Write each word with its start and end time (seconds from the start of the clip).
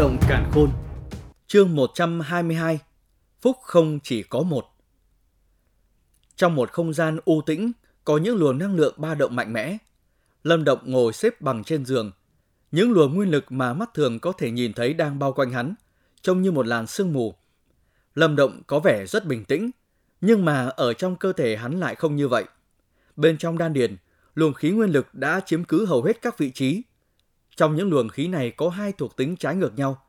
động 0.00 0.18
cản 0.28 0.50
khôn. 0.52 0.70
Chương 1.46 1.76
122. 1.76 2.78
Phúc 3.40 3.56
không 3.62 3.98
chỉ 4.02 4.22
có 4.22 4.42
một. 4.42 4.64
Trong 6.36 6.54
một 6.54 6.72
không 6.72 6.92
gian 6.92 7.18
u 7.24 7.42
tĩnh, 7.42 7.72
có 8.04 8.18
những 8.18 8.36
luồng 8.36 8.58
năng 8.58 8.76
lượng 8.76 8.94
ba 8.96 9.14
động 9.14 9.36
mạnh 9.36 9.52
mẽ. 9.52 9.76
Lâm 10.44 10.64
Động 10.64 10.78
ngồi 10.84 11.12
xếp 11.12 11.40
bằng 11.40 11.64
trên 11.64 11.84
giường. 11.84 12.10
Những 12.72 12.92
luồng 12.92 13.14
nguyên 13.14 13.30
lực 13.30 13.52
mà 13.52 13.74
mắt 13.74 13.94
thường 13.94 14.20
có 14.20 14.32
thể 14.32 14.50
nhìn 14.50 14.72
thấy 14.72 14.94
đang 14.94 15.18
bao 15.18 15.32
quanh 15.32 15.50
hắn, 15.50 15.74
trông 16.22 16.42
như 16.42 16.50
một 16.50 16.66
làn 16.66 16.86
sương 16.86 17.12
mù. 17.12 17.34
Lâm 18.14 18.36
Động 18.36 18.62
có 18.66 18.78
vẻ 18.78 19.06
rất 19.06 19.26
bình 19.26 19.44
tĩnh, 19.44 19.70
nhưng 20.20 20.44
mà 20.44 20.66
ở 20.66 20.92
trong 20.92 21.16
cơ 21.16 21.32
thể 21.32 21.56
hắn 21.56 21.80
lại 21.80 21.94
không 21.94 22.16
như 22.16 22.28
vậy. 22.28 22.44
Bên 23.16 23.38
trong 23.38 23.58
đan 23.58 23.72
điền, 23.72 23.96
luồng 24.34 24.54
khí 24.54 24.70
nguyên 24.70 24.90
lực 24.90 25.14
đã 25.14 25.40
chiếm 25.46 25.64
cứ 25.64 25.86
hầu 25.86 26.02
hết 26.02 26.22
các 26.22 26.38
vị 26.38 26.50
trí. 26.50 26.82
Trong 27.60 27.76
những 27.76 27.90
luồng 27.90 28.08
khí 28.08 28.28
này 28.28 28.50
có 28.50 28.68
hai 28.68 28.92
thuộc 28.92 29.16
tính 29.16 29.36
trái 29.36 29.56
ngược 29.56 29.78
nhau. 29.78 30.02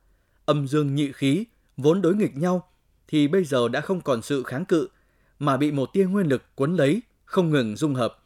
Âm 0.46 0.68
dương 0.68 0.96
nhị 0.96 1.12
khí, 1.12 1.46
vốn 1.77 2.02
đối 2.02 2.16
nghịch 2.16 2.38
nhau, 2.38 2.70
thì 3.08 3.27
bây 3.27 3.44
giờ 3.44 3.68
đã 3.68 3.82
không 3.82 4.02
còn 4.02 4.22
sự 4.22 4.44
kháng 4.44 4.66
cự, 4.66 4.88
mà 5.40 5.58
bị 5.58 5.72
một 5.72 5.90
tia 5.94 6.05
nguyên 6.05 6.27
lực 6.27 6.55
cuốn 6.55 6.76
lấy, 6.76 7.02
không 7.26 7.50
ngừng 7.50 7.76
dung 7.76 7.96
hợp. 7.96 8.24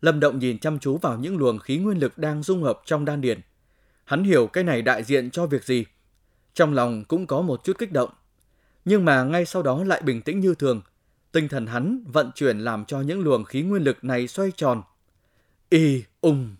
Lâm 0.00 0.20
Động 0.20 0.38
nhìn 0.38 0.58
chăm 0.58 0.78
chú 0.78 0.98
vào 0.98 1.18
những 1.18 1.36
luồng 1.36 1.58
khí 1.58 1.78
nguyên 1.78 1.98
lực 1.98 2.18
đang 2.18 2.42
dung 2.42 2.62
hợp 2.62 2.82
trong 2.84 3.04
đan 3.04 3.20
điền. 3.20 3.40
Hắn 4.04 4.24
hiểu 4.24 4.46
cái 4.46 4.64
này 4.64 4.82
đại 4.82 5.04
diện 5.04 5.30
cho 5.30 5.46
việc 5.46 5.64
gì. 5.64 5.84
Trong 6.54 6.74
lòng 6.74 7.04
cũng 7.04 7.26
có 7.26 7.42
một 7.42 7.64
chút 7.64 7.78
kích 7.78 7.92
động. 7.92 8.10
Nhưng 8.84 9.04
mà 9.04 9.24
ngay 9.24 9.46
sau 9.46 9.62
đó 9.62 9.84
lại 9.84 10.02
bình 10.02 10.22
tĩnh 10.22 10.40
như 10.40 10.54
thường. 10.54 10.80
Tinh 11.32 11.48
thần 11.48 11.66
hắn 11.66 12.04
vận 12.12 12.30
chuyển 12.34 12.58
làm 12.58 12.84
cho 12.84 13.00
những 13.00 13.20
luồng 13.20 13.44
khí 13.44 13.62
nguyên 13.62 13.82
lực 13.82 14.04
này 14.04 14.28
xoay 14.28 14.50
tròn. 14.56 14.82
Y, 15.68 16.04
ung. 16.20 16.56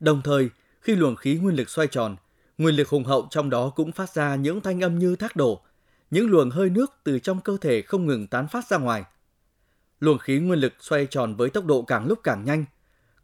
Đồng 0.00 0.22
thời, 0.22 0.50
khi 0.80 0.96
luồng 0.96 1.16
khí 1.16 1.34
nguyên 1.34 1.56
lực 1.56 1.70
xoay 1.70 1.88
tròn, 1.88 2.16
nguyên 2.58 2.74
lực 2.74 2.88
hùng 2.88 3.04
hậu 3.04 3.28
trong 3.30 3.50
đó 3.50 3.72
cũng 3.76 3.92
phát 3.92 4.14
ra 4.14 4.34
những 4.34 4.60
thanh 4.60 4.82
âm 4.82 4.98
như 4.98 5.16
thác 5.16 5.36
đổ. 5.36 5.60
Những 6.10 6.30
luồng 6.30 6.50
hơi 6.50 6.70
nước 6.70 6.92
từ 7.04 7.18
trong 7.18 7.40
cơ 7.40 7.56
thể 7.60 7.82
không 7.82 8.06
ngừng 8.06 8.26
tán 8.26 8.48
phát 8.48 8.66
ra 8.66 8.78
ngoài– 8.78 9.04
luồng 10.00 10.18
khí 10.18 10.38
nguyên 10.38 10.58
lực 10.58 10.72
xoay 10.80 11.06
tròn 11.06 11.34
với 11.34 11.50
tốc 11.50 11.64
độ 11.64 11.82
càng 11.82 12.06
lúc 12.06 12.18
càng 12.22 12.44
nhanh. 12.44 12.64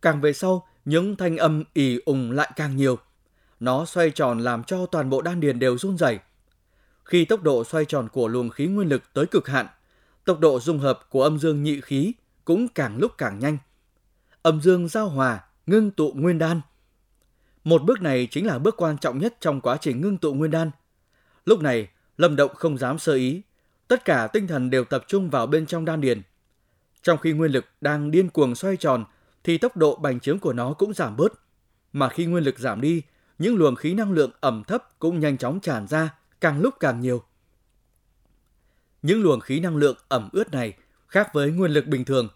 Càng 0.03 0.21
về 0.21 0.33
sau, 0.33 0.67
những 0.85 1.17
thanh 1.17 1.37
âm 1.37 1.65
ì 1.75 1.99
ùng 2.05 2.33
lại 2.33 2.51
càng 2.57 2.77
nhiều. 2.77 2.99
Nó 3.61 3.85
xoay 3.85 4.11
tròn 4.11 4.39
làm 4.39 4.65
cho 4.65 4.87
toàn 4.87 5.11
bộ 5.11 5.23
đan 5.23 5.41
điền 5.41 5.59
đều 5.59 5.79
run 5.79 5.99
rẩy. 5.99 6.19
Khi 7.05 7.25
tốc 7.25 7.43
độ 7.43 7.65
xoay 7.65 7.85
tròn 7.85 8.09
của 8.13 8.29
luồng 8.29 8.51
khí 8.51 8.67
nguyên 8.67 8.89
lực 8.89 9.03
tới 9.13 9.27
cực 9.27 9.49
hạn, 9.49 9.67
tốc 10.25 10.41
độ 10.41 10.61
dung 10.61 10.79
hợp 10.79 11.01
của 11.11 11.23
âm 11.23 11.39
dương 11.39 11.63
nhị 11.63 11.81
khí 11.81 12.13
cũng 12.45 12.69
càng 12.69 12.99
lúc 12.99 13.13
càng 13.19 13.39
nhanh. 13.39 13.59
Âm 14.43 14.61
dương 14.61 14.89
giao 14.89 15.09
hòa, 15.09 15.45
ngưng 15.67 15.91
tụ 15.91 16.13
nguyên 16.15 16.39
đan. 16.39 16.61
Một 17.65 17.83
bước 17.85 18.03
này 18.03 18.29
chính 18.31 18.47
là 18.47 18.59
bước 18.59 18.77
quan 18.77 18.99
trọng 18.99 19.19
nhất 19.19 19.37
trong 19.41 19.61
quá 19.61 19.77
trình 19.81 20.01
ngưng 20.01 20.19
tụ 20.19 20.35
nguyên 20.35 20.51
đan. 20.51 20.71
Lúc 21.45 21.61
này, 21.61 21.89
Lâm 22.17 22.37
Động 22.37 22.55
không 22.55 22.79
dám 22.79 22.99
sơ 22.99 23.15
ý, 23.15 23.43
tất 23.89 24.05
cả 24.05 24.27
tinh 24.27 24.47
thần 24.47 24.71
đều 24.71 24.85
tập 24.85 25.05
trung 25.07 25.31
vào 25.31 25.47
bên 25.47 25.67
trong 25.67 25.85
đan 25.85 26.01
điền– 26.01 26.23
trong 27.07 27.19
khi 27.19 27.33
nguyên 27.33 27.53
lực 27.53 27.65
đang 27.81 28.11
điên 28.11 28.29
cuồng 28.29 28.55
xoay 28.55 28.77
tròn 28.77 29.05
thì 29.45 29.59
tốc 29.59 29.77
độ 29.77 29.97
bành 29.97 30.21
trướng 30.21 30.39
của 30.39 30.53
nó 30.53 30.73
cũng 30.73 30.95
giảm 30.95 31.17
bớt. 31.17 31.33
Mà 31.93 32.09
khi 32.09 32.27
nguyên 32.27 32.45
lực 32.45 32.59
giảm 32.59 32.81
đi, 32.81 33.03
những 33.39 33.57
luồng 33.57 33.75
khí 33.75 33.95
năng 33.95 34.13
lượng 34.13 34.31
ẩm 34.41 34.63
thấp 34.67 34.99
cũng 34.99 35.21
nhanh 35.21 35.39
chóng 35.39 35.61
tràn 35.61 35.87
ra, 35.87 36.15
càng 36.41 36.61
lúc 36.61 36.75
càng 36.81 37.01
nhiều. 37.01 37.23
Những 39.03 39.23
luồng 39.23 39.41
khí 39.41 39.61
năng 39.61 39.77
lượng 39.77 39.97
ẩm 40.09 40.29
ướt 40.33 40.53
này 40.53 40.73
khác 41.07 41.31
với 41.33 41.51
nguyên 41.51 41.71
lực 41.71 41.87
bình 41.87 42.05
thường. 42.05 42.29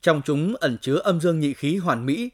Trong 0.00 0.22
chúng 0.24 0.54
ẩn 0.56 0.78
chứa 0.80 0.96
âm 0.96 1.20
dương 1.20 1.40
nhị 1.40 1.54
khí 1.54 1.76
hoàn 1.76 2.06
mỹ. 2.06 2.30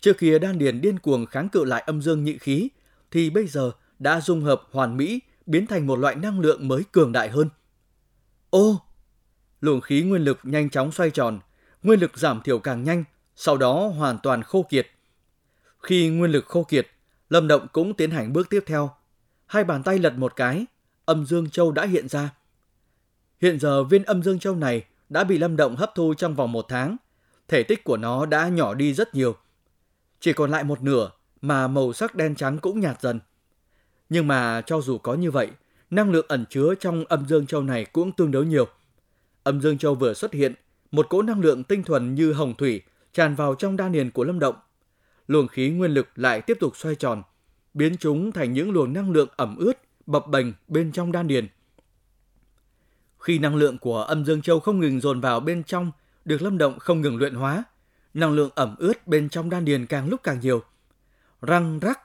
Trước 0.00 0.18
kia 0.18 0.38
đan 0.38 0.58
điền 0.58 0.80
điên 0.80 0.98
cuồng 0.98 1.26
kháng 1.26 1.48
cự 1.48 1.64
lại 1.64 1.82
âm 1.86 2.02
dương 2.02 2.24
nhị 2.24 2.38
khí, 2.38 2.68
thì 3.10 3.30
bây 3.30 3.46
giờ 3.46 3.70
đã 3.98 4.20
dung 4.20 4.42
hợp 4.42 4.62
hoàn 4.72 4.96
mỹ, 4.96 5.20
biến 5.46 5.66
thành 5.66 5.86
một 5.86 5.98
loại 5.98 6.14
năng 6.14 6.40
lượng 6.40 6.68
mới 6.68 6.82
cường 6.92 7.12
đại 7.12 7.28
hơn. 7.28 7.48
Ô, 8.50 8.80
luồng 9.60 9.80
khí 9.80 10.02
nguyên 10.02 10.22
lực 10.22 10.38
nhanh 10.42 10.70
chóng 10.70 10.92
xoay 10.92 11.10
tròn, 11.10 11.40
nguyên 11.82 12.00
lực 12.00 12.18
giảm 12.18 12.40
thiểu 12.42 12.58
càng 12.58 12.84
nhanh, 12.84 13.04
sau 13.36 13.56
đó 13.56 13.86
hoàn 13.86 14.18
toàn 14.22 14.42
khô 14.42 14.66
kiệt. 14.70 14.86
Khi 15.82 16.08
nguyên 16.08 16.30
lực 16.30 16.46
khô 16.46 16.64
kiệt, 16.64 16.86
Lâm 17.28 17.48
Động 17.48 17.66
cũng 17.72 17.94
tiến 17.94 18.10
hành 18.10 18.32
bước 18.32 18.50
tiếp 18.50 18.64
theo. 18.66 18.90
Hai 19.46 19.64
bàn 19.64 19.82
tay 19.82 19.98
lật 19.98 20.18
một 20.18 20.36
cái, 20.36 20.66
âm 21.04 21.26
dương 21.26 21.50
châu 21.50 21.72
đã 21.72 21.86
hiện 21.86 22.08
ra. 22.08 22.30
Hiện 23.40 23.60
giờ 23.60 23.84
viên 23.84 24.04
âm 24.04 24.22
dương 24.22 24.38
châu 24.38 24.54
này 24.54 24.84
đã 25.08 25.24
bị 25.24 25.38
Lâm 25.38 25.56
Động 25.56 25.76
hấp 25.76 25.92
thu 25.94 26.14
trong 26.14 26.34
vòng 26.34 26.52
một 26.52 26.66
tháng. 26.68 26.96
Thể 27.48 27.62
tích 27.62 27.84
của 27.84 27.96
nó 27.96 28.26
đã 28.26 28.48
nhỏ 28.48 28.74
đi 28.74 28.94
rất 28.94 29.14
nhiều. 29.14 29.36
Chỉ 30.20 30.32
còn 30.32 30.50
lại 30.50 30.64
một 30.64 30.82
nửa 30.82 31.10
mà 31.40 31.68
màu 31.68 31.92
sắc 31.92 32.14
đen 32.14 32.34
trắng 32.34 32.58
cũng 32.58 32.80
nhạt 32.80 33.00
dần. 33.00 33.20
Nhưng 34.08 34.26
mà 34.26 34.62
cho 34.66 34.80
dù 34.80 34.98
có 34.98 35.14
như 35.14 35.30
vậy, 35.30 35.48
năng 35.90 36.10
lượng 36.10 36.26
ẩn 36.28 36.44
chứa 36.50 36.74
trong 36.80 37.04
âm 37.08 37.28
dương 37.28 37.46
châu 37.46 37.62
này 37.62 37.84
cũng 37.84 38.12
tương 38.12 38.30
đối 38.30 38.46
nhiều. 38.46 38.68
Âm 39.42 39.60
Dương 39.60 39.78
Châu 39.78 39.94
vừa 39.94 40.14
xuất 40.14 40.32
hiện, 40.32 40.54
một 40.90 41.08
cỗ 41.08 41.22
năng 41.22 41.40
lượng 41.40 41.64
tinh 41.64 41.82
thuần 41.82 42.14
như 42.14 42.32
hồng 42.32 42.54
thủy 42.54 42.82
tràn 43.12 43.34
vào 43.34 43.54
trong 43.54 43.76
đa 43.76 43.88
niền 43.88 44.10
của 44.10 44.24
Lâm 44.24 44.38
Động. 44.38 44.54
Luồng 45.26 45.48
khí 45.48 45.70
nguyên 45.70 45.90
lực 45.90 46.08
lại 46.14 46.40
tiếp 46.40 46.56
tục 46.60 46.76
xoay 46.76 46.94
tròn, 46.94 47.22
biến 47.74 47.96
chúng 47.96 48.32
thành 48.32 48.52
những 48.52 48.70
luồng 48.70 48.92
năng 48.92 49.10
lượng 49.10 49.28
ẩm 49.36 49.56
ướt, 49.56 49.72
bập 50.06 50.28
bềnh 50.28 50.46
bên 50.68 50.92
trong 50.92 51.12
đan 51.12 51.26
điền. 51.26 51.48
Khi 53.18 53.38
năng 53.38 53.56
lượng 53.56 53.78
của 53.78 54.02
âm 54.02 54.24
Dương 54.24 54.42
Châu 54.42 54.60
không 54.60 54.80
ngừng 54.80 55.00
dồn 55.00 55.20
vào 55.20 55.40
bên 55.40 55.64
trong, 55.64 55.92
được 56.24 56.42
Lâm 56.42 56.58
Động 56.58 56.78
không 56.78 57.00
ngừng 57.00 57.16
luyện 57.16 57.34
hóa, 57.34 57.64
năng 58.14 58.32
lượng 58.32 58.50
ẩm 58.54 58.74
ướt 58.78 59.06
bên 59.06 59.28
trong 59.28 59.50
đan 59.50 59.64
điền 59.64 59.86
càng 59.86 60.08
lúc 60.08 60.20
càng 60.22 60.40
nhiều. 60.40 60.62
Răng 61.42 61.78
rắc, 61.78 62.00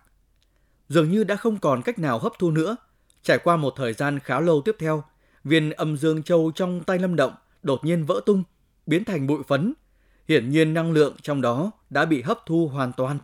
dường 0.90 1.12
như 1.12 1.24
đã 1.24 1.36
không 1.36 1.58
còn 1.58 1.82
cách 1.82 2.00
nào 2.00 2.20
hấp 2.20 2.34
thu 2.40 2.52
nữa. 2.52 2.76
Trải 3.24 3.38
qua 3.38 3.58
một 3.58 3.74
thời 3.78 3.94
gian 3.94 4.20
khá 4.20 4.40
lâu 4.40 4.62
tiếp 4.66 4.76
theo, 4.80 5.04
viên 5.44 5.70
âm 5.70 5.98
dương 5.98 6.24
châu 6.24 6.52
trong 6.56 6.84
tay 6.84 7.00
Lâm 7.00 7.16
Động 7.16 7.34
đột 7.64 7.86
nhiên 7.86 8.06
vỡ 8.06 8.22
tung, 8.26 8.44
biến 8.86 9.06
thành 9.06 9.28
bụi 9.28 9.44
phấn. 9.48 9.74
Hiển 10.28 10.50
nhiên 10.50 10.74
năng 10.74 10.92
lượng 10.92 11.16
trong 11.22 11.42
đó 11.42 11.72
đã 11.90 12.06
bị 12.06 12.22
hấp 12.22 12.40
thu 12.46 12.68
hoàn 12.68 12.92
toàn. 12.92 13.18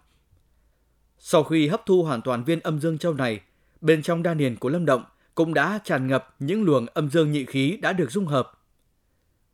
Sau 1.19 1.43
khi 1.43 1.67
hấp 1.67 1.85
thu 1.85 2.03
hoàn 2.03 2.21
toàn 2.21 2.43
viên 2.43 2.59
âm 2.59 2.79
dương 2.79 2.97
châu 2.97 3.13
này, 3.13 3.41
bên 3.81 4.01
trong 4.01 4.23
đan 4.23 4.37
điền 4.37 4.55
của 4.55 4.69
Lâm 4.69 4.85
Động 4.85 5.03
cũng 5.35 5.53
đã 5.53 5.79
tràn 5.83 6.07
ngập 6.07 6.35
những 6.39 6.63
luồng 6.63 6.85
âm 6.85 7.09
dương 7.09 7.31
nhị 7.31 7.45
khí 7.45 7.77
đã 7.81 7.93
được 7.93 8.11
dung 8.11 8.25
hợp. 8.25 8.51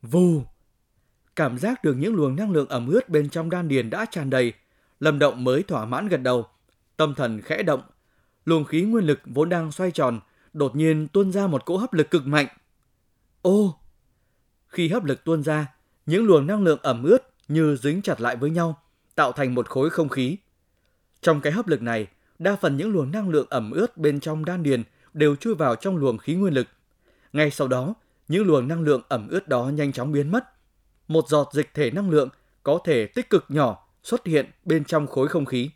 Vù! 0.01 0.41
Cảm 1.35 1.57
giác 1.57 1.83
được 1.83 1.93
những 1.93 2.15
luồng 2.15 2.35
năng 2.35 2.51
lượng 2.51 2.67
ẩm 2.69 2.87
ướt 2.87 3.09
bên 3.09 3.29
trong 3.29 3.49
đan 3.49 3.67
điền 3.67 3.89
đã 3.89 4.05
tràn 4.11 4.29
đầy, 4.29 4.53
Lâm 4.99 5.19
Động 5.19 5.43
mới 5.43 5.63
thỏa 5.63 5.85
mãn 5.85 6.07
gật 6.07 6.17
đầu, 6.17 6.47
tâm 6.97 7.13
thần 7.15 7.41
khẽ 7.41 7.63
động. 7.63 7.81
Luồng 8.45 8.65
khí 8.65 8.81
nguyên 8.81 9.05
lực 9.05 9.19
vốn 9.25 9.49
đang 9.49 9.71
xoay 9.71 9.91
tròn 9.91 10.19
đột 10.53 10.75
nhiên 10.75 11.07
tuôn 11.07 11.31
ra 11.31 11.47
một 11.47 11.65
cỗ 11.65 11.77
hấp 11.77 11.93
lực 11.93 12.11
cực 12.11 12.27
mạnh. 12.27 12.47
Ô! 13.41 13.79
Khi 14.67 14.89
hấp 14.89 15.03
lực 15.03 15.23
tuôn 15.23 15.43
ra, 15.43 15.67
những 16.05 16.25
luồng 16.25 16.47
năng 16.47 16.63
lượng 16.63 16.79
ẩm 16.81 17.03
ướt 17.03 17.17
như 17.47 17.75
dính 17.75 18.01
chặt 18.01 18.21
lại 18.21 18.35
với 18.35 18.49
nhau, 18.49 18.79
tạo 19.15 19.31
thành 19.31 19.55
một 19.55 19.69
khối 19.69 19.89
không 19.89 20.09
khí. 20.09 20.37
Trong 21.21 21.41
cái 21.41 21.53
hấp 21.53 21.67
lực 21.67 21.81
này, 21.81 22.07
đa 22.39 22.55
phần 22.55 22.77
những 22.77 22.93
luồng 22.93 23.11
năng 23.11 23.29
lượng 23.29 23.47
ẩm 23.49 23.71
ướt 23.71 23.97
bên 23.97 24.19
trong 24.19 24.45
đan 24.45 24.63
điền 24.63 24.83
đều 25.13 25.35
chui 25.35 25.55
vào 25.55 25.75
trong 25.75 25.97
luồng 25.97 26.17
khí 26.17 26.35
nguyên 26.35 26.53
lực. 26.53 26.67
Ngay 27.33 27.51
sau 27.51 27.67
đó, 27.67 27.93
những 28.27 28.47
luồng 28.47 28.67
năng 28.67 28.81
lượng 28.81 29.01
ẩm 29.07 29.27
ướt 29.27 29.47
đó 29.47 29.65
nhanh 29.73 29.91
chóng 29.91 30.11
biến 30.11 30.31
mất. 30.31 30.54
Một 31.07 31.27
giọt 31.29 31.49
dịch 31.53 31.73
thể 31.73 31.91
năng 31.91 32.09
lượng 32.09 32.29
có 32.63 32.79
thể 32.85 33.07
tích 33.07 33.29
cực 33.29 33.45
nhỏ 33.49 33.87
xuất 34.03 34.27
hiện 34.27 34.51
bên 34.65 34.85
trong 34.85 35.07
khối 35.07 35.27
không 35.27 35.45
khí. 35.45 35.69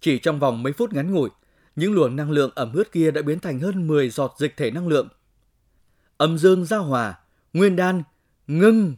Chỉ 0.00 0.18
trong 0.18 0.38
vòng 0.38 0.62
mấy 0.62 0.72
phút 0.72 0.92
ngắn 0.92 1.12
ngủi, 1.12 1.30
những 1.76 1.92
luồng 1.92 2.16
năng 2.16 2.30
lượng 2.30 2.50
ẩm 2.54 2.72
ướt 2.72 2.92
kia 2.92 3.10
đã 3.10 3.22
biến 3.22 3.40
thành 3.40 3.60
hơn 3.60 3.86
10 3.86 4.10
giọt 4.10 4.34
dịch 4.38 4.56
thể 4.56 4.70
năng 4.70 4.88
lượng. 4.88 5.08
Âm 6.16 6.38
dương 6.38 6.64
giao 6.64 6.82
hòa, 6.82 7.18
nguyên 7.52 7.76
đan, 7.76 8.02
ngưng. 8.46 8.96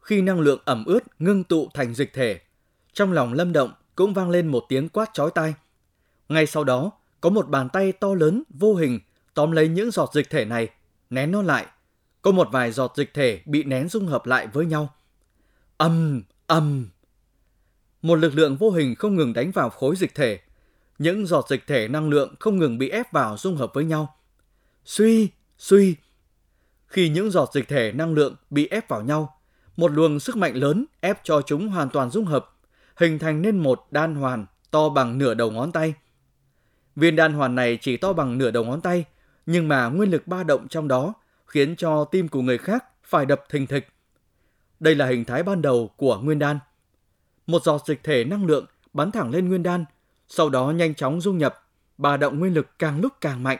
Khi 0.00 0.22
năng 0.22 0.40
lượng 0.40 0.60
ẩm 0.64 0.84
ướt 0.84 1.00
ngưng 1.18 1.44
tụ 1.44 1.68
thành 1.74 1.94
dịch 1.94 2.12
thể, 2.12 2.40
trong 2.92 3.12
lòng 3.12 3.32
lâm 3.32 3.52
động 3.52 3.72
cũng 3.94 4.14
vang 4.14 4.30
lên 4.30 4.46
một 4.46 4.64
tiếng 4.68 4.88
quát 4.88 5.10
chói 5.12 5.30
tai. 5.34 5.54
Ngay 6.28 6.46
sau 6.46 6.64
đó, 6.64 6.90
có 7.20 7.30
một 7.30 7.48
bàn 7.48 7.68
tay 7.68 7.92
to 7.92 8.14
lớn, 8.14 8.42
vô 8.48 8.74
hình, 8.74 9.00
tóm 9.34 9.52
lấy 9.52 9.68
những 9.68 9.90
giọt 9.90 10.10
dịch 10.14 10.30
thể 10.30 10.44
này, 10.44 10.68
nén 11.10 11.32
nó 11.32 11.42
lại. 11.42 11.66
Có 12.22 12.30
một 12.30 12.48
vài 12.52 12.72
giọt 12.72 12.92
dịch 12.96 13.14
thể 13.14 13.40
bị 13.46 13.64
nén 13.64 13.88
dung 13.88 14.06
hợp 14.06 14.26
lại 14.26 14.46
với 14.46 14.66
nhau. 14.66 14.94
Âm, 15.76 16.22
âm. 16.46 16.88
Một 18.02 18.14
lực 18.14 18.34
lượng 18.34 18.56
vô 18.56 18.70
hình 18.70 18.94
không 18.94 19.16
ngừng 19.16 19.32
đánh 19.32 19.50
vào 19.50 19.70
khối 19.70 19.96
dịch 19.96 20.14
thể, 20.14 20.40
những 20.98 21.26
giọt 21.26 21.46
dịch 21.48 21.66
thể 21.66 21.88
năng 21.88 22.08
lượng 22.08 22.34
không 22.40 22.58
ngừng 22.58 22.78
bị 22.78 22.88
ép 22.88 23.12
vào 23.12 23.36
dung 23.36 23.56
hợp 23.56 23.70
với 23.74 23.84
nhau. 23.84 24.16
Suy, 24.84 25.28
suy. 25.58 25.96
Khi 26.86 27.08
những 27.08 27.30
giọt 27.30 27.50
dịch 27.52 27.68
thể 27.68 27.92
năng 27.92 28.14
lượng 28.14 28.34
bị 28.50 28.68
ép 28.68 28.88
vào 28.88 29.02
nhau, 29.02 29.38
một 29.76 29.92
luồng 29.92 30.20
sức 30.20 30.36
mạnh 30.36 30.54
lớn 30.56 30.84
ép 31.00 31.20
cho 31.24 31.42
chúng 31.42 31.68
hoàn 31.68 31.88
toàn 31.90 32.10
dung 32.10 32.24
hợp, 32.24 32.50
hình 32.96 33.18
thành 33.18 33.42
nên 33.42 33.58
một 33.58 33.86
đan 33.90 34.14
hoàn 34.14 34.46
to 34.70 34.88
bằng 34.88 35.18
nửa 35.18 35.34
đầu 35.34 35.50
ngón 35.50 35.72
tay. 35.72 35.94
Viên 36.96 37.16
đan 37.16 37.32
hoàn 37.32 37.54
này 37.54 37.78
chỉ 37.80 37.96
to 37.96 38.12
bằng 38.12 38.38
nửa 38.38 38.50
đầu 38.50 38.64
ngón 38.64 38.80
tay, 38.80 39.04
nhưng 39.46 39.68
mà 39.68 39.88
nguyên 39.88 40.10
lực 40.10 40.26
ba 40.26 40.42
động 40.42 40.68
trong 40.68 40.88
đó 40.88 41.14
khiến 41.46 41.76
cho 41.76 42.04
tim 42.04 42.28
của 42.28 42.42
người 42.42 42.58
khác 42.58 42.84
phải 43.02 43.26
đập 43.26 43.44
thình 43.48 43.66
thịch. 43.66 43.88
Đây 44.80 44.94
là 44.94 45.06
hình 45.06 45.24
thái 45.24 45.42
ban 45.42 45.62
đầu 45.62 45.90
của 45.96 46.18
nguyên 46.18 46.38
đan. 46.38 46.58
Một 47.46 47.62
giọt 47.62 47.82
dịch 47.86 48.00
thể 48.02 48.24
năng 48.24 48.46
lượng 48.46 48.66
bắn 48.92 49.12
thẳng 49.12 49.30
lên 49.30 49.48
nguyên 49.48 49.62
đan, 49.62 49.84
sau 50.28 50.48
đó 50.48 50.70
nhanh 50.70 50.94
chóng 50.94 51.20
dung 51.20 51.38
nhập, 51.38 51.68
bà 51.98 52.16
động 52.16 52.38
nguyên 52.38 52.54
lực 52.54 52.78
càng 52.78 53.00
lúc 53.00 53.12
càng 53.20 53.42
mạnh. 53.42 53.58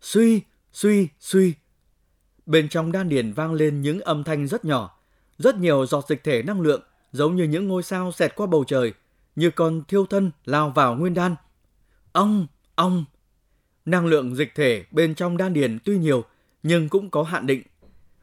Suy, 0.00 0.42
suy, 0.72 1.08
suy. 1.20 1.54
Bên 2.46 2.68
trong 2.68 2.92
đan 2.92 3.08
điền 3.08 3.32
vang 3.32 3.52
lên 3.52 3.82
những 3.82 4.00
âm 4.00 4.24
thanh 4.24 4.46
rất 4.46 4.64
nhỏ, 4.64 5.00
rất 5.38 5.56
nhiều 5.56 5.86
giọt 5.86 6.04
dịch 6.08 6.24
thể 6.24 6.42
năng 6.42 6.60
lượng 6.60 6.82
giống 7.12 7.36
như 7.36 7.44
những 7.44 7.68
ngôi 7.68 7.82
sao 7.82 8.12
xẹt 8.12 8.34
qua 8.36 8.46
bầu 8.46 8.64
trời, 8.64 8.92
như 9.36 9.50
con 9.50 9.82
thiêu 9.88 10.06
thân 10.06 10.30
lao 10.44 10.70
vào 10.70 10.94
nguyên 10.94 11.14
đan. 11.14 11.36
Ong, 12.12 12.46
ong. 12.74 13.04
Năng 13.88 14.06
lượng 14.06 14.34
dịch 14.34 14.54
thể 14.54 14.84
bên 14.90 15.14
trong 15.14 15.36
đan 15.36 15.52
điền 15.52 15.78
tuy 15.84 15.98
nhiều 15.98 16.24
nhưng 16.62 16.88
cũng 16.88 17.10
có 17.10 17.22
hạn 17.22 17.46
định. 17.46 17.62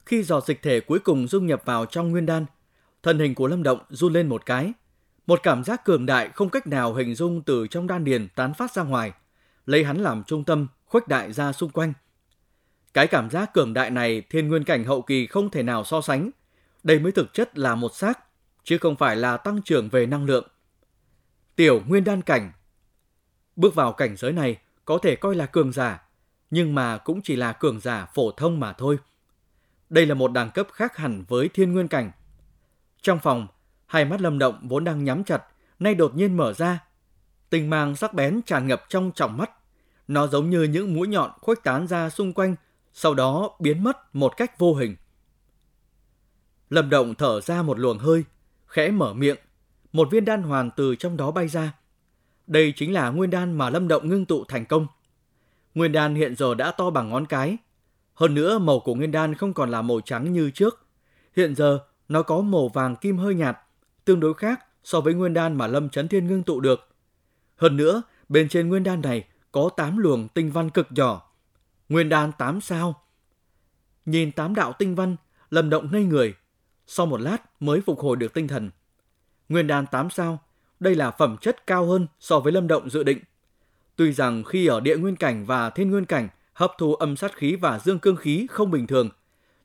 Khi 0.06 0.24
giọt 0.24 0.46
dịch 0.46 0.62
thể 0.62 0.80
cuối 0.80 1.00
cùng 1.00 1.28
dung 1.28 1.48
nhập 1.48 1.62
vào 1.66 1.86
trong 1.86 2.12
nguyên 2.12 2.26
đan, 2.26 2.46
thân 3.04 3.20
hình 3.20 3.36
của 3.36 3.48
Lâm 3.48 3.64
Động 3.64 3.80
run 3.90 4.14
lên 4.14 4.30
một 4.30 4.46
cái. 4.46 4.74
Một 5.28 5.40
cảm 5.44 5.64
giác 5.64 5.86
cường 5.86 6.06
đại 6.06 6.30
không 6.30 6.50
cách 6.50 6.68
nào 6.68 6.94
hình 6.94 7.16
dung 7.16 7.42
từ 7.42 7.68
trong 7.68 7.88
đan 7.88 8.04
điền 8.04 8.28
tán 8.36 8.54
phát 8.54 8.74
ra 8.74 8.84
ngoài, 8.84 9.12
lấy 9.66 9.84
hắn 9.84 9.98
làm 9.98 10.24
trung 10.24 10.44
tâm, 10.44 10.68
khuếch 10.86 11.08
đại 11.08 11.34
ra 11.34 11.52
xung 11.52 11.70
quanh. 11.70 11.94
Cái 12.94 13.08
cảm 13.08 13.30
giác 13.30 13.54
cường 13.54 13.74
đại 13.74 13.90
này 13.90 14.22
thiên 14.30 14.48
nguyên 14.48 14.64
cảnh 14.64 14.84
hậu 14.84 15.02
kỳ 15.02 15.28
không 15.28 15.50
thể 15.50 15.64
nào 15.64 15.84
so 15.84 16.02
sánh. 16.02 16.30
Đây 16.84 17.00
mới 17.00 17.12
thực 17.12 17.34
chất 17.34 17.58
là 17.58 17.76
một 17.76 17.96
xác, 17.96 18.20
chứ 18.64 18.78
không 18.78 18.96
phải 18.96 19.16
là 19.16 19.38
tăng 19.38 19.62
trưởng 19.62 19.90
về 19.90 20.06
năng 20.06 20.26
lượng. 20.26 20.48
Tiểu 21.56 21.82
nguyên 21.88 22.04
đan 22.04 22.22
cảnh 22.22 22.52
Bước 23.56 23.76
vào 23.76 23.94
cảnh 23.94 24.16
giới 24.18 24.32
này 24.32 24.58
có 24.86 24.98
thể 24.98 25.16
coi 25.16 25.36
là 25.36 25.46
cường 25.46 25.72
giả, 25.72 26.02
nhưng 26.50 26.76
mà 26.76 26.98
cũng 26.98 27.22
chỉ 27.22 27.36
là 27.36 27.54
cường 27.54 27.80
giả 27.80 28.06
phổ 28.14 28.32
thông 28.32 28.60
mà 28.60 28.74
thôi. 28.74 28.98
Đây 29.90 30.06
là 30.06 30.16
một 30.16 30.32
đẳng 30.32 30.52
cấp 30.52 30.68
khác 30.74 30.98
hẳn 30.98 31.24
với 31.28 31.50
thiên 31.54 31.74
nguyên 31.74 31.88
cảnh. 31.88 32.12
Trong 33.02 33.20
phòng, 33.20 33.48
hai 33.86 34.06
mắt 34.06 34.22
lâm 34.22 34.40
động 34.40 34.68
vốn 34.68 34.84
đang 34.84 35.04
nhắm 35.04 35.24
chặt, 35.24 35.44
nay 35.80 35.96
đột 35.96 36.16
nhiên 36.16 36.38
mở 36.38 36.54
ra. 36.54 36.84
Tình 37.50 37.70
mang 37.70 37.96
sắc 37.96 38.14
bén 38.14 38.42
tràn 38.46 38.68
ngập 38.68 38.84
trong 38.90 39.12
tròng 39.16 39.38
mắt. 39.38 39.52
Nó 40.08 40.28
giống 40.28 40.50
như 40.50 40.64
những 40.64 40.94
mũi 40.96 41.08
nhọn 41.08 41.32
khuếch 41.42 41.64
tán 41.64 41.88
ra 41.88 42.10
xung 42.10 42.34
quanh, 42.34 42.56
sau 42.94 43.14
đó 43.14 43.50
biến 43.60 43.84
mất 43.84 44.16
một 44.16 44.38
cách 44.38 44.60
vô 44.60 44.76
hình. 44.76 44.96
Lâm 46.70 46.90
động 46.90 47.16
thở 47.16 47.42
ra 47.42 47.62
một 47.62 47.80
luồng 47.80 48.00
hơi, 48.00 48.24
khẽ 48.68 48.92
mở 48.92 49.14
miệng, 49.14 49.38
một 49.94 50.08
viên 50.12 50.26
đan 50.26 50.44
hoàn 50.44 50.72
từ 50.72 50.96
trong 50.96 51.18
đó 51.18 51.32
bay 51.32 51.48
ra. 51.48 51.74
Đây 52.48 52.74
chính 52.76 52.94
là 52.94 53.10
nguyên 53.10 53.30
đan 53.30 53.58
mà 53.58 53.70
Lâm 53.70 53.88
Động 53.88 54.10
ngưng 54.10 54.26
tụ 54.26 54.44
thành 54.48 54.66
công. 54.66 54.88
Nguyên 55.76 55.92
đan 55.92 56.16
hiện 56.16 56.36
giờ 56.36 56.54
đã 56.54 56.72
to 56.72 56.90
bằng 56.90 57.10
ngón 57.10 57.26
cái. 57.26 57.58
Hơn 58.14 58.34
nữa 58.34 58.60
màu 58.60 58.80
của 58.80 58.96
nguyên 58.96 59.12
đan 59.12 59.36
không 59.36 59.54
còn 59.54 59.72
là 59.72 59.82
màu 59.82 60.02
trắng 60.02 60.34
như 60.34 60.50
trước. 60.50 60.86
Hiện 61.36 61.56
giờ 61.56 61.80
nó 62.08 62.24
có 62.24 62.42
màu 62.42 62.68
vàng 62.68 62.96
kim 62.96 63.18
hơi 63.18 63.36
nhạt, 63.36 63.58
tương 64.06 64.20
đối 64.20 64.34
khác 64.34 64.66
so 64.84 65.02
với 65.02 65.14
nguyên 65.14 65.34
đan 65.34 65.58
mà 65.58 65.68
Lâm 65.68 65.90
Chấn 65.90 66.08
Thiên 66.08 66.28
ngưng 66.28 66.44
tụ 66.44 66.60
được. 66.60 66.90
Hơn 67.56 67.78
nữa, 67.78 68.02
bên 68.30 68.50
trên 68.50 68.70
nguyên 68.70 68.84
đan 68.84 69.02
này 69.02 69.28
có 69.52 69.70
8 69.78 69.98
luồng 69.98 70.28
tinh 70.28 70.52
văn 70.52 70.70
cực 70.70 70.88
nhỏ. 70.90 71.32
Nguyên 71.90 72.10
đan 72.10 72.32
8 72.38 72.62
sao. 72.62 73.04
Nhìn 74.06 74.32
tám 74.32 74.56
đạo 74.56 74.74
tinh 74.80 74.96
văn, 74.96 75.16
Lâm 75.50 75.70
Động 75.70 75.90
ngây 75.92 76.04
người. 76.04 76.36
Sau 76.88 77.06
một 77.06 77.22
lát 77.22 77.38
mới 77.62 77.82
phục 77.82 78.00
hồi 78.00 78.18
được 78.18 78.34
tinh 78.34 78.48
thần. 78.48 78.70
Nguyên 79.50 79.68
đan 79.68 79.86
8 79.86 80.10
sao, 80.10 80.40
đây 80.80 80.96
là 80.96 81.12
phẩm 81.12 81.38
chất 81.42 81.68
cao 81.68 81.86
hơn 81.86 82.08
so 82.20 82.40
với 82.40 82.54
Lâm 82.54 82.68
Động 82.68 82.90
dự 82.90 83.04
định. 83.04 83.20
Tuy 83.96 84.12
rằng 84.14 84.44
khi 84.44 84.68
ở 84.68 84.80
địa 84.80 84.98
nguyên 84.98 85.16
cảnh 85.16 85.46
và 85.46 85.70
thiên 85.70 85.92
nguyên 85.92 86.06
cảnh 86.06 86.28
hấp 86.54 86.72
thu 86.78 86.96
âm 86.96 87.16
sát 87.16 87.36
khí 87.36 87.56
và 87.56 87.80
dương 87.80 88.00
cương 88.00 88.16
khí 88.16 88.48
không 88.50 88.72
bình 88.72 88.88
thường, 88.88 89.10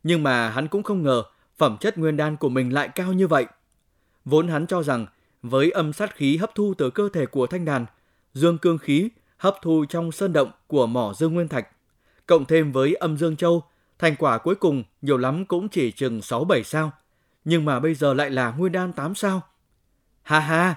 nhưng 0.03 0.23
mà 0.23 0.51
hắn 0.51 0.69
cũng 0.69 0.83
không 0.83 1.03
ngờ 1.03 1.23
phẩm 1.59 1.77
chất 1.81 1.99
nguyên 1.99 2.17
đan 2.17 2.37
của 2.37 2.49
mình 2.49 2.75
lại 2.75 2.89
cao 2.89 3.13
như 3.13 3.27
vậy. 3.27 3.47
Vốn 4.25 4.49
hắn 4.49 4.67
cho 4.67 4.83
rằng 4.83 5.07
với 5.43 5.71
âm 5.71 5.93
sát 5.93 6.17
khí 6.17 6.37
hấp 6.37 6.55
thu 6.55 6.75
từ 6.79 6.91
cơ 6.91 7.09
thể 7.13 7.27
của 7.27 7.47
thanh 7.47 7.65
đàn, 7.65 7.87
dương 8.35 8.59
cương 8.59 8.79
khí 8.79 9.09
hấp 9.37 9.57
thu 9.63 9.85
trong 9.89 10.13
sơn 10.13 10.33
động 10.33 10.51
của 10.67 10.87
mỏ 10.87 11.13
dương 11.17 11.35
nguyên 11.35 11.49
thạch, 11.49 11.69
cộng 12.27 12.45
thêm 12.45 12.73
với 12.73 12.95
âm 12.95 13.17
dương 13.17 13.37
châu, 13.37 13.63
thành 13.99 14.17
quả 14.17 14.39
cuối 14.39 14.55
cùng 14.55 14.83
nhiều 15.03 15.19
lắm 15.19 15.45
cũng 15.45 15.69
chỉ 15.69 15.91
chừng 15.91 16.21
6-7 16.21 16.63
sao. 16.63 16.93
Nhưng 17.45 17.65
mà 17.65 17.81
bây 17.81 17.95
giờ 17.95 18.15
lại 18.15 18.31
là 18.31 18.51
nguyên 18.51 18.73
đan 18.73 18.93
8 18.93 19.15
sao. 19.15 19.43
Ha 20.23 20.41
ha! 20.41 20.77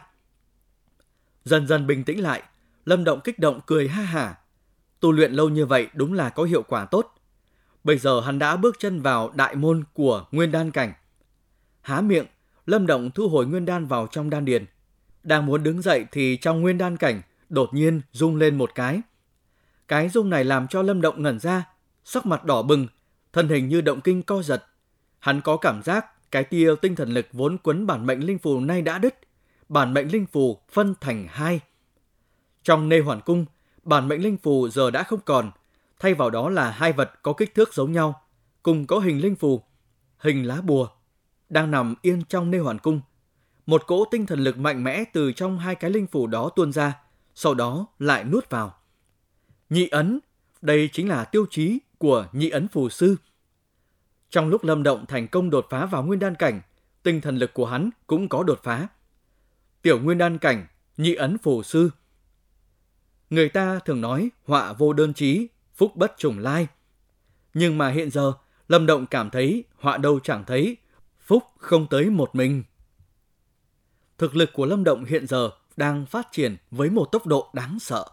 Dần 1.45 1.67
dần 1.67 1.87
bình 1.87 2.03
tĩnh 2.03 2.23
lại, 2.23 2.43
Lâm 2.85 3.03
Động 3.03 3.19
kích 3.23 3.39
động 3.39 3.59
cười 3.65 3.87
ha 3.87 4.03
hả. 4.03 4.35
Tu 4.99 5.11
luyện 5.11 5.31
lâu 5.31 5.49
như 5.49 5.65
vậy 5.65 5.87
đúng 5.93 6.13
là 6.13 6.29
có 6.29 6.43
hiệu 6.43 6.63
quả 6.63 6.85
tốt. 6.85 7.15
Bây 7.83 7.97
giờ 7.97 8.21
hắn 8.21 8.39
đã 8.39 8.55
bước 8.55 8.75
chân 8.79 9.01
vào 9.01 9.31
đại 9.35 9.55
môn 9.55 9.83
của 9.93 10.25
nguyên 10.31 10.51
đan 10.51 10.71
cảnh. 10.71 10.93
Há 11.81 12.01
miệng, 12.01 12.25
Lâm 12.65 12.87
Động 12.87 13.11
thu 13.11 13.29
hồi 13.29 13.45
nguyên 13.45 13.65
đan 13.65 13.85
vào 13.85 14.07
trong 14.11 14.29
đan 14.29 14.45
điền. 14.45 14.65
Đang 15.23 15.45
muốn 15.45 15.63
đứng 15.63 15.81
dậy 15.81 16.05
thì 16.11 16.37
trong 16.37 16.61
nguyên 16.61 16.77
đan 16.77 16.97
cảnh 16.97 17.21
đột 17.49 17.73
nhiên 17.73 18.01
rung 18.11 18.35
lên 18.35 18.57
một 18.57 18.71
cái. 18.75 19.01
Cái 19.87 20.09
rung 20.09 20.29
này 20.29 20.43
làm 20.43 20.67
cho 20.67 20.81
Lâm 20.81 21.01
Động 21.01 21.23
ngẩn 21.23 21.39
ra, 21.39 21.63
sắc 22.03 22.25
mặt 22.25 22.45
đỏ 22.45 22.61
bừng, 22.61 22.87
thân 23.33 23.49
hình 23.49 23.67
như 23.67 23.81
động 23.81 24.01
kinh 24.01 24.23
co 24.23 24.41
giật. 24.41 24.65
Hắn 25.19 25.41
có 25.41 25.57
cảm 25.57 25.83
giác 25.83 26.31
cái 26.31 26.43
tia 26.43 26.73
tinh 26.81 26.95
thần 26.95 27.09
lực 27.09 27.27
vốn 27.31 27.57
quấn 27.57 27.87
bản 27.87 28.05
mệnh 28.05 28.19
linh 28.19 28.39
phù 28.39 28.59
nay 28.59 28.81
đã 28.81 28.97
đứt, 28.97 29.19
bản 29.73 29.93
mệnh 29.93 30.11
linh 30.11 30.25
phù 30.25 30.59
phân 30.71 30.93
thành 31.01 31.27
hai. 31.29 31.59
Trong 32.63 32.89
nê 32.89 32.99
hoàn 32.99 33.21
cung, 33.21 33.45
bản 33.83 34.07
mệnh 34.07 34.21
linh 34.21 34.37
phù 34.37 34.69
giờ 34.69 34.91
đã 34.91 35.03
không 35.03 35.19
còn, 35.25 35.51
thay 35.99 36.13
vào 36.13 36.29
đó 36.29 36.49
là 36.49 36.71
hai 36.71 36.93
vật 36.93 37.11
có 37.21 37.33
kích 37.33 37.55
thước 37.55 37.73
giống 37.73 37.91
nhau, 37.91 38.21
cùng 38.63 38.87
có 38.87 38.99
hình 38.99 39.21
linh 39.21 39.35
phù, 39.35 39.61
hình 40.17 40.47
lá 40.47 40.61
bùa, 40.61 40.87
đang 41.49 41.71
nằm 41.71 41.95
yên 42.01 42.23
trong 42.23 42.51
nê 42.51 42.57
hoàn 42.57 42.79
cung. 42.79 43.01
Một 43.65 43.87
cỗ 43.87 44.05
tinh 44.11 44.25
thần 44.25 44.39
lực 44.39 44.57
mạnh 44.57 44.83
mẽ 44.83 45.03
từ 45.13 45.31
trong 45.31 45.59
hai 45.59 45.75
cái 45.75 45.91
linh 45.91 46.07
phù 46.07 46.27
đó 46.27 46.49
tuôn 46.55 46.71
ra, 46.71 46.99
sau 47.35 47.53
đó 47.53 47.87
lại 47.99 48.23
nuốt 48.23 48.49
vào. 48.49 48.75
Nhị 49.69 49.87
ấn, 49.87 50.19
đây 50.61 50.89
chính 50.93 51.09
là 51.09 51.25
tiêu 51.25 51.45
chí 51.49 51.79
của 51.97 52.27
nhị 52.31 52.49
ấn 52.49 52.67
phù 52.67 52.89
sư. 52.89 53.15
Trong 54.29 54.49
lúc 54.49 54.63
Lâm 54.63 54.83
Động 54.83 55.05
thành 55.05 55.27
công 55.27 55.49
đột 55.49 55.67
phá 55.69 55.85
vào 55.85 56.03
nguyên 56.03 56.19
đan 56.19 56.35
cảnh, 56.35 56.61
tinh 57.03 57.21
thần 57.21 57.37
lực 57.37 57.53
của 57.53 57.65
hắn 57.65 57.89
cũng 58.07 58.29
có 58.29 58.43
đột 58.43 58.59
phá. 58.63 58.87
Tiểu 59.83 59.99
nguyên 59.99 60.17
đan 60.17 60.37
cảnh, 60.37 60.65
nhị 60.97 61.15
ấn 61.15 61.37
phù 61.37 61.63
sư. 61.63 61.89
Người 63.29 63.49
ta 63.49 63.79
thường 63.85 64.01
nói 64.01 64.29
họa 64.43 64.73
vô 64.73 64.93
đơn 64.93 65.13
chí, 65.13 65.47
phúc 65.75 65.95
bất 65.95 66.13
trùng 66.17 66.39
lai. 66.39 66.67
Nhưng 67.53 67.77
mà 67.77 67.89
hiện 67.89 68.11
giờ, 68.11 68.33
Lâm 68.67 68.85
Động 68.85 69.05
cảm 69.05 69.29
thấy 69.29 69.63
họa 69.75 69.97
đâu 69.97 70.19
chẳng 70.19 70.43
thấy, 70.47 70.77
phúc 71.19 71.43
không 71.57 71.87
tới 71.89 72.09
một 72.09 72.35
mình. 72.35 72.63
Thực 74.17 74.35
lực 74.35 74.49
của 74.53 74.65
Lâm 74.65 74.83
Động 74.83 75.05
hiện 75.05 75.27
giờ 75.27 75.49
đang 75.75 76.05
phát 76.05 76.27
triển 76.31 76.55
với 76.71 76.89
một 76.89 77.05
tốc 77.11 77.27
độ 77.27 77.49
đáng 77.53 77.79
sợ. 77.79 78.05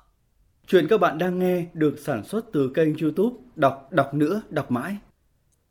Chuyện 0.66 0.86
các 0.88 1.00
bạn 1.00 1.18
đang 1.18 1.38
nghe 1.38 1.66
được 1.72 1.98
sản 1.98 2.24
xuất 2.24 2.44
từ 2.52 2.72
kênh 2.74 2.98
youtube 2.98 3.36
Đọc 3.56 3.88
Đọc 3.90 4.14
Nữa 4.14 4.42
Đọc 4.50 4.70
Mãi. 4.70 4.96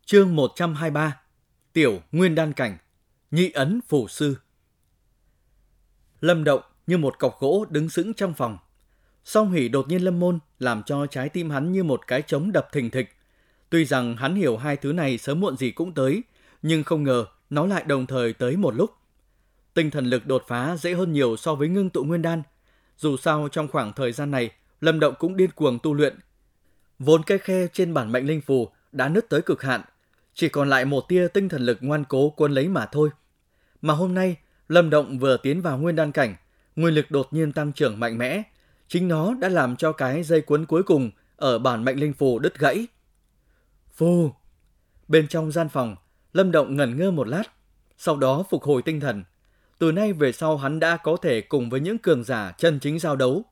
Chương 0.05 0.35
123 0.35 1.21
Tiểu 1.73 1.99
Nguyên 2.11 2.35
Đan 2.35 2.53
Cảnh 2.53 2.77
Nhị 3.31 3.51
Ấn 3.51 3.79
Phù 3.87 4.07
Sư 4.07 4.35
Lâm 6.21 6.43
Động 6.43 6.61
như 6.87 6.97
một 6.97 7.19
cọc 7.19 7.39
gỗ 7.39 7.65
đứng 7.69 7.89
sững 7.89 8.13
trong 8.13 8.33
phòng. 8.33 8.57
Song 9.23 9.51
hỉ 9.51 9.67
đột 9.67 9.87
nhiên 9.87 10.01
lâm 10.01 10.19
môn 10.19 10.39
làm 10.59 10.83
cho 10.83 11.05
trái 11.05 11.29
tim 11.29 11.49
hắn 11.49 11.71
như 11.71 11.83
một 11.83 12.07
cái 12.07 12.21
trống 12.21 12.51
đập 12.51 12.67
thình 12.71 12.89
thịch. 12.89 13.15
Tuy 13.69 13.85
rằng 13.85 14.15
hắn 14.17 14.35
hiểu 14.35 14.57
hai 14.57 14.77
thứ 14.77 14.93
này 14.93 15.17
sớm 15.17 15.39
muộn 15.39 15.57
gì 15.57 15.71
cũng 15.71 15.93
tới, 15.93 16.23
nhưng 16.61 16.83
không 16.83 17.03
ngờ 17.03 17.25
nó 17.49 17.65
lại 17.65 17.83
đồng 17.87 18.05
thời 18.05 18.33
tới 18.33 18.57
một 18.57 18.75
lúc. 18.75 18.91
Tinh 19.73 19.91
thần 19.91 20.05
lực 20.05 20.27
đột 20.27 20.43
phá 20.47 20.77
dễ 20.77 20.93
hơn 20.93 21.11
nhiều 21.11 21.37
so 21.37 21.55
với 21.55 21.67
ngưng 21.67 21.89
tụ 21.89 22.03
nguyên 22.03 22.21
đan. 22.21 22.41
Dù 22.97 23.17
sao 23.17 23.47
trong 23.51 23.67
khoảng 23.67 23.93
thời 23.93 24.11
gian 24.11 24.31
này, 24.31 24.51
Lâm 24.81 24.99
Động 24.99 25.13
cũng 25.19 25.37
điên 25.37 25.51
cuồng 25.51 25.79
tu 25.79 25.93
luyện. 25.93 26.19
Vốn 26.99 27.23
cái 27.23 27.37
khe 27.37 27.67
trên 27.73 27.93
bản 27.93 28.11
mệnh 28.11 28.27
linh 28.27 28.41
phù 28.41 28.69
đã 28.91 29.09
nứt 29.09 29.29
tới 29.29 29.41
cực 29.41 29.63
hạn, 29.63 29.81
chỉ 30.33 30.49
còn 30.49 30.69
lại 30.69 30.85
một 30.85 31.07
tia 31.07 31.27
tinh 31.27 31.49
thần 31.49 31.61
lực 31.61 31.77
ngoan 31.81 32.03
cố 32.03 32.29
quân 32.29 32.51
lấy 32.51 32.67
mà 32.67 32.85
thôi. 32.85 33.09
Mà 33.81 33.93
hôm 33.93 34.13
nay, 34.13 34.35
Lâm 34.69 34.89
Động 34.89 35.19
vừa 35.19 35.37
tiến 35.37 35.61
vào 35.61 35.77
nguyên 35.77 35.95
đan 35.95 36.11
cảnh, 36.11 36.35
nguyên 36.75 36.93
lực 36.93 37.11
đột 37.11 37.33
nhiên 37.33 37.51
tăng 37.51 37.73
trưởng 37.73 37.99
mạnh 37.99 38.17
mẽ, 38.17 38.43
chính 38.87 39.07
nó 39.07 39.33
đã 39.33 39.49
làm 39.49 39.75
cho 39.75 39.91
cái 39.91 40.23
dây 40.23 40.41
cuốn 40.41 40.65
cuối 40.65 40.83
cùng 40.83 41.11
ở 41.35 41.59
bản 41.59 41.85
mệnh 41.85 41.99
linh 41.99 42.13
phù 42.13 42.39
đứt 42.39 42.59
gãy. 42.59 42.87
Phù! 43.95 44.31
Bên 45.07 45.27
trong 45.27 45.51
gian 45.51 45.69
phòng, 45.69 45.95
Lâm 46.33 46.51
Động 46.51 46.75
ngẩn 46.75 46.97
ngơ 46.97 47.11
một 47.11 47.27
lát, 47.27 47.43
sau 47.97 48.17
đó 48.17 48.43
phục 48.49 48.63
hồi 48.63 48.81
tinh 48.81 48.99
thần. 48.99 49.23
Từ 49.79 49.91
nay 49.91 50.13
về 50.13 50.31
sau 50.31 50.57
hắn 50.57 50.79
đã 50.79 50.97
có 50.97 51.17
thể 51.21 51.41
cùng 51.41 51.69
với 51.69 51.79
những 51.79 51.97
cường 51.97 52.23
giả 52.23 52.51
chân 52.57 52.79
chính 52.79 52.99
giao 52.99 53.15
đấu. 53.15 53.43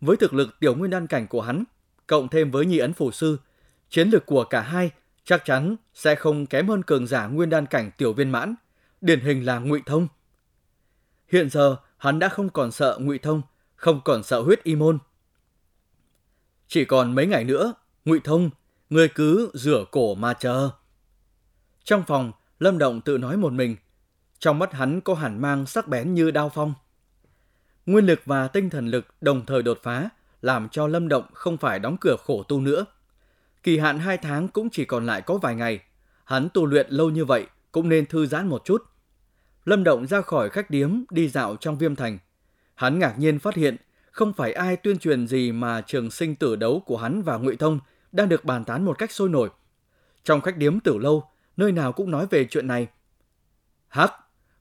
Với 0.00 0.16
thực 0.16 0.34
lực 0.34 0.60
tiểu 0.60 0.74
nguyên 0.74 0.90
đan 0.90 1.06
cảnh 1.06 1.26
của 1.26 1.40
hắn, 1.40 1.64
cộng 2.06 2.28
thêm 2.28 2.50
với 2.50 2.66
nhị 2.66 2.78
ấn 2.78 2.92
phù 2.92 3.10
sư, 3.10 3.38
chiến 3.90 4.10
lực 4.10 4.26
của 4.26 4.44
cả 4.44 4.60
hai 4.60 4.90
chắc 5.24 5.44
chắn 5.44 5.76
sẽ 5.94 6.14
không 6.14 6.46
kém 6.46 6.68
hơn 6.68 6.82
cường 6.82 7.06
giả 7.06 7.26
nguyên 7.26 7.50
đan 7.50 7.66
cảnh 7.66 7.90
tiểu 7.98 8.12
viên 8.12 8.30
mãn, 8.30 8.54
điển 9.00 9.20
hình 9.20 9.46
là 9.46 9.58
ngụy 9.58 9.82
thông. 9.86 10.08
Hiện 11.28 11.50
giờ, 11.50 11.76
hắn 11.98 12.18
đã 12.18 12.28
không 12.28 12.48
còn 12.48 12.72
sợ 12.72 12.98
ngụy 13.00 13.18
thông, 13.18 13.42
không 13.76 14.00
còn 14.04 14.22
sợ 14.22 14.40
huyết 14.40 14.62
y 14.62 14.74
môn. 14.74 14.98
Chỉ 16.68 16.84
còn 16.84 17.14
mấy 17.14 17.26
ngày 17.26 17.44
nữa, 17.44 17.74
ngụy 18.04 18.20
thông, 18.24 18.50
người 18.90 19.08
cứ 19.08 19.50
rửa 19.54 19.84
cổ 19.90 20.14
mà 20.14 20.34
chờ. 20.34 20.70
Trong 21.84 22.02
phòng, 22.06 22.32
Lâm 22.58 22.78
Động 22.78 23.00
tự 23.00 23.18
nói 23.18 23.36
một 23.36 23.52
mình. 23.52 23.76
Trong 24.38 24.58
mắt 24.58 24.72
hắn 24.72 25.00
có 25.00 25.14
hẳn 25.14 25.40
mang 25.40 25.66
sắc 25.66 25.88
bén 25.88 26.14
như 26.14 26.30
đao 26.30 26.48
phong. 26.48 26.74
Nguyên 27.86 28.06
lực 28.06 28.20
và 28.24 28.48
tinh 28.48 28.70
thần 28.70 28.86
lực 28.86 29.06
đồng 29.20 29.46
thời 29.46 29.62
đột 29.62 29.78
phá, 29.82 30.08
làm 30.42 30.68
cho 30.68 30.86
Lâm 30.86 31.08
Động 31.08 31.24
không 31.32 31.56
phải 31.56 31.78
đóng 31.78 31.96
cửa 32.00 32.16
khổ 32.24 32.42
tu 32.42 32.60
nữa. 32.60 32.84
Kỳ 33.62 33.78
hạn 33.78 33.98
2 33.98 34.18
tháng 34.18 34.48
cũng 34.48 34.68
chỉ 34.72 34.84
còn 34.84 35.06
lại 35.06 35.22
có 35.22 35.38
vài 35.38 35.54
ngày. 35.54 35.80
Hắn 36.24 36.48
tu 36.54 36.66
luyện 36.66 36.86
lâu 36.90 37.10
như 37.10 37.24
vậy 37.24 37.46
cũng 37.72 37.88
nên 37.88 38.06
thư 38.06 38.26
giãn 38.26 38.48
một 38.48 38.64
chút. 38.64 38.84
Lâm 39.66 39.84
Động 39.84 40.06
ra 40.06 40.20
khỏi 40.20 40.50
khách 40.50 40.70
điếm 40.70 41.02
đi 41.10 41.28
dạo 41.28 41.56
trong 41.56 41.78
viêm 41.78 41.96
thành. 41.96 42.18
Hắn 42.74 42.98
ngạc 42.98 43.18
nhiên 43.18 43.38
phát 43.38 43.54
hiện 43.54 43.76
không 44.10 44.32
phải 44.32 44.52
ai 44.52 44.76
tuyên 44.76 44.98
truyền 44.98 45.26
gì 45.26 45.52
mà 45.52 45.80
trường 45.80 46.10
sinh 46.10 46.34
tử 46.34 46.56
đấu 46.56 46.82
của 46.86 46.96
hắn 46.96 47.22
và 47.22 47.36
Ngụy 47.36 47.56
Thông 47.56 47.78
đang 48.12 48.28
được 48.28 48.44
bàn 48.44 48.64
tán 48.64 48.84
một 48.84 48.98
cách 48.98 49.12
sôi 49.12 49.28
nổi. 49.28 49.50
Trong 50.24 50.40
khách 50.40 50.56
điếm 50.56 50.80
tử 50.80 50.98
lâu, 50.98 51.30
nơi 51.56 51.72
nào 51.72 51.92
cũng 51.92 52.10
nói 52.10 52.26
về 52.30 52.46
chuyện 52.50 52.66
này. 52.66 52.88
Hắc, 53.88 54.12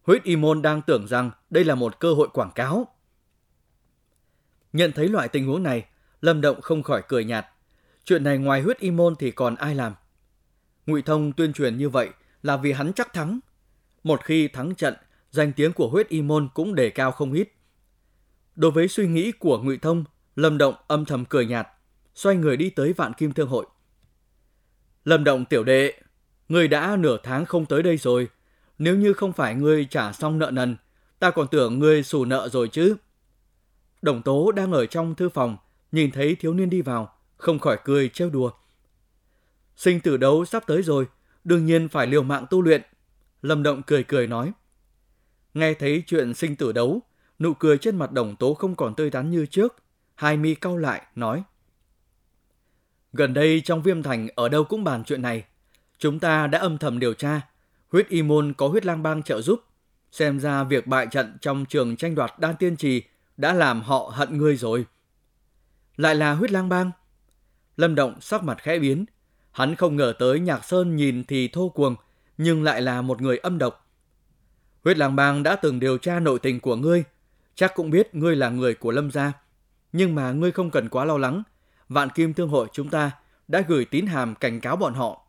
huyết 0.04 0.24
y 0.24 0.36
môn 0.36 0.62
đang 0.62 0.82
tưởng 0.82 1.08
rằng 1.08 1.32
đây 1.50 1.64
là 1.64 1.76
một 1.76 2.00
cơ 2.00 2.14
hội 2.14 2.28
quảng 2.34 2.52
cáo. 2.56 2.88
Nhận 4.74 4.92
thấy 4.92 5.10
loại 5.10 5.28
tình 5.28 5.48
huống 5.48 5.64
này, 5.64 5.86
Lâm 6.22 6.42
Động 6.42 6.62
không 6.62 6.84
khỏi 6.84 7.04
cười 7.08 7.26
nhạt. 7.26 7.46
Chuyện 8.04 8.24
này 8.24 8.38
ngoài 8.38 8.62
huyết 8.62 8.80
y 8.80 8.92
môn 8.92 9.16
thì 9.16 9.32
còn 9.32 9.56
ai 9.56 9.76
làm? 9.76 9.94
Ngụy 10.86 11.02
Thông 11.02 11.34
tuyên 11.34 11.54
truyền 11.54 11.78
như 11.78 11.90
vậy 11.90 12.10
là 12.44 12.58
vì 12.58 12.72
hắn 12.72 12.94
chắc 12.94 13.14
thắng. 13.14 13.40
Một 14.06 14.24
khi 14.24 14.48
thắng 14.48 14.76
trận, 14.76 14.94
danh 15.32 15.52
tiếng 15.54 15.74
của 15.74 15.90
huyết 15.90 16.10
y 16.10 16.22
môn 16.22 16.48
cũng 16.54 16.76
đề 16.76 16.90
cao 16.90 17.12
không 17.12 17.34
ít. 17.34 17.50
Đối 18.56 18.72
với 18.72 18.88
suy 18.88 19.08
nghĩ 19.08 19.32
của 19.32 19.60
Ngụy 19.60 19.78
Thông, 19.78 20.04
Lâm 20.36 20.58
Động 20.58 20.76
âm 20.88 21.06
thầm 21.06 21.26
cười 21.26 21.46
nhạt, 21.46 21.68
xoay 22.16 22.36
người 22.36 22.58
đi 22.58 22.70
tới 22.70 22.94
Vạn 22.94 23.14
Kim 23.14 23.34
Thương 23.34 23.48
hội. 23.48 23.66
Lâm 25.06 25.24
Động 25.24 25.46
tiểu 25.46 25.64
đệ, 25.64 25.94
người 26.50 26.68
đã 26.68 26.96
nửa 27.00 27.18
tháng 27.24 27.46
không 27.46 27.66
tới 27.66 27.84
đây 27.84 27.98
rồi, 27.98 28.28
nếu 28.78 28.96
như 28.96 29.14
không 29.14 29.34
phải 29.34 29.56
ngươi 29.56 29.86
trả 29.86 30.12
xong 30.12 30.40
nợ 30.40 30.52
nần, 30.52 30.78
ta 31.20 31.32
còn 31.32 31.48
tưởng 31.48 31.80
ngươi 31.80 32.04
xù 32.04 32.26
nợ 32.26 32.50
rồi 32.50 32.68
chứ. 32.68 32.96
Đồng 34.02 34.22
Tố 34.22 34.52
đang 34.52 34.72
ở 34.72 34.86
trong 34.86 35.16
thư 35.16 35.30
phòng, 35.30 35.58
nhìn 35.92 36.12
thấy 36.12 36.36
thiếu 36.36 36.54
niên 36.54 36.70
đi 36.70 36.82
vào, 36.82 37.16
không 37.38 37.60
khỏi 37.60 37.78
cười 37.84 38.10
trêu 38.10 38.30
đùa. 38.30 38.52
Sinh 39.76 40.00
tử 40.00 40.18
đấu 40.18 40.46
sắp 40.46 40.64
tới 40.68 40.82
rồi, 40.82 41.06
đương 41.44 41.66
nhiên 41.66 41.88
phải 41.88 42.08
liều 42.08 42.24
mạng 42.24 42.46
tu 42.50 42.62
luyện. 42.62 42.82
Lâm 43.46 43.64
Động 43.64 43.82
cười 43.84 44.04
cười 44.04 44.28
nói. 44.28 44.52
Nghe 45.54 45.74
thấy 45.74 46.04
chuyện 46.08 46.34
sinh 46.34 46.56
tử 46.56 46.72
đấu, 46.72 47.02
nụ 47.40 47.54
cười 47.54 47.78
trên 47.78 47.96
mặt 47.96 48.12
đồng 48.12 48.36
tố 48.36 48.54
không 48.54 48.76
còn 48.76 48.96
tươi 48.96 49.10
tắn 49.10 49.30
như 49.30 49.46
trước. 49.46 49.76
Hai 50.16 50.38
mi 50.38 50.56
cau 50.56 50.78
lại, 50.78 51.02
nói. 51.16 51.44
Gần 53.14 53.34
đây 53.34 53.62
trong 53.66 53.82
viêm 53.82 54.04
thành 54.04 54.28
ở 54.36 54.50
đâu 54.50 54.64
cũng 54.64 54.84
bàn 54.84 55.04
chuyện 55.04 55.22
này. 55.22 55.44
Chúng 55.98 56.20
ta 56.20 56.48
đã 56.48 56.60
âm 56.60 56.78
thầm 56.78 57.00
điều 57.00 57.14
tra. 57.14 57.42
Huyết 57.92 58.10
y 58.10 58.22
môn 58.22 58.54
có 58.54 58.68
huyết 58.68 58.86
lang 58.86 59.04
bang 59.04 59.24
trợ 59.24 59.42
giúp. 59.42 59.64
Xem 60.12 60.40
ra 60.40 60.64
việc 60.64 60.88
bại 60.88 61.08
trận 61.12 61.38
trong 61.42 61.66
trường 61.66 61.96
tranh 61.96 62.16
đoạt 62.16 62.34
đan 62.40 62.56
tiên 62.56 62.78
trì 62.78 63.04
đã 63.38 63.54
làm 63.54 63.82
họ 63.82 64.12
hận 64.14 64.38
ngươi 64.38 64.56
rồi. 64.56 64.86
Lại 65.98 66.16
là 66.16 66.34
huyết 66.34 66.52
lang 66.52 66.70
bang. 66.70 66.92
Lâm 67.78 67.96
Động 67.96 68.22
sắc 68.22 68.44
mặt 68.44 68.58
khẽ 68.62 68.80
biến. 68.80 69.06
Hắn 69.52 69.76
không 69.76 69.96
ngờ 69.96 70.14
tới 70.20 70.40
Nhạc 70.40 70.66
Sơn 70.66 70.96
nhìn 70.96 71.24
thì 71.24 71.48
thô 71.48 71.70
cuồng, 71.70 71.96
nhưng 72.38 72.64
lại 72.64 72.82
là 72.82 73.02
một 73.02 73.22
người 73.22 73.38
âm 73.38 73.58
độc. 73.58 73.88
Huyết 74.84 74.98
lang 74.98 75.16
bang 75.16 75.44
đã 75.44 75.56
từng 75.56 75.80
điều 75.80 75.98
tra 75.98 76.20
nội 76.20 76.40
tình 76.40 76.60
của 76.60 76.76
ngươi, 76.76 77.04
chắc 77.56 77.72
cũng 77.76 77.90
biết 77.90 78.16
ngươi 78.16 78.36
là 78.36 78.50
người 78.50 78.76
của 78.76 78.92
Lâm 78.92 79.12
gia. 79.12 79.34
Nhưng 79.94 80.16
mà 80.16 80.32
ngươi 80.32 80.52
không 80.52 80.72
cần 80.72 80.90
quá 80.90 81.06
lo 81.06 81.18
lắng. 81.18 81.44
Vạn 81.90 82.10
Kim 82.10 82.34
Thương 82.34 82.50
hội 82.50 82.68
chúng 82.74 82.90
ta 82.90 83.12
đã 83.48 83.62
gửi 83.68 83.86
tín 83.86 84.06
hàm 84.06 84.36
cảnh 84.36 84.62
cáo 84.62 84.76
bọn 84.76 84.94
họ. 84.94 85.22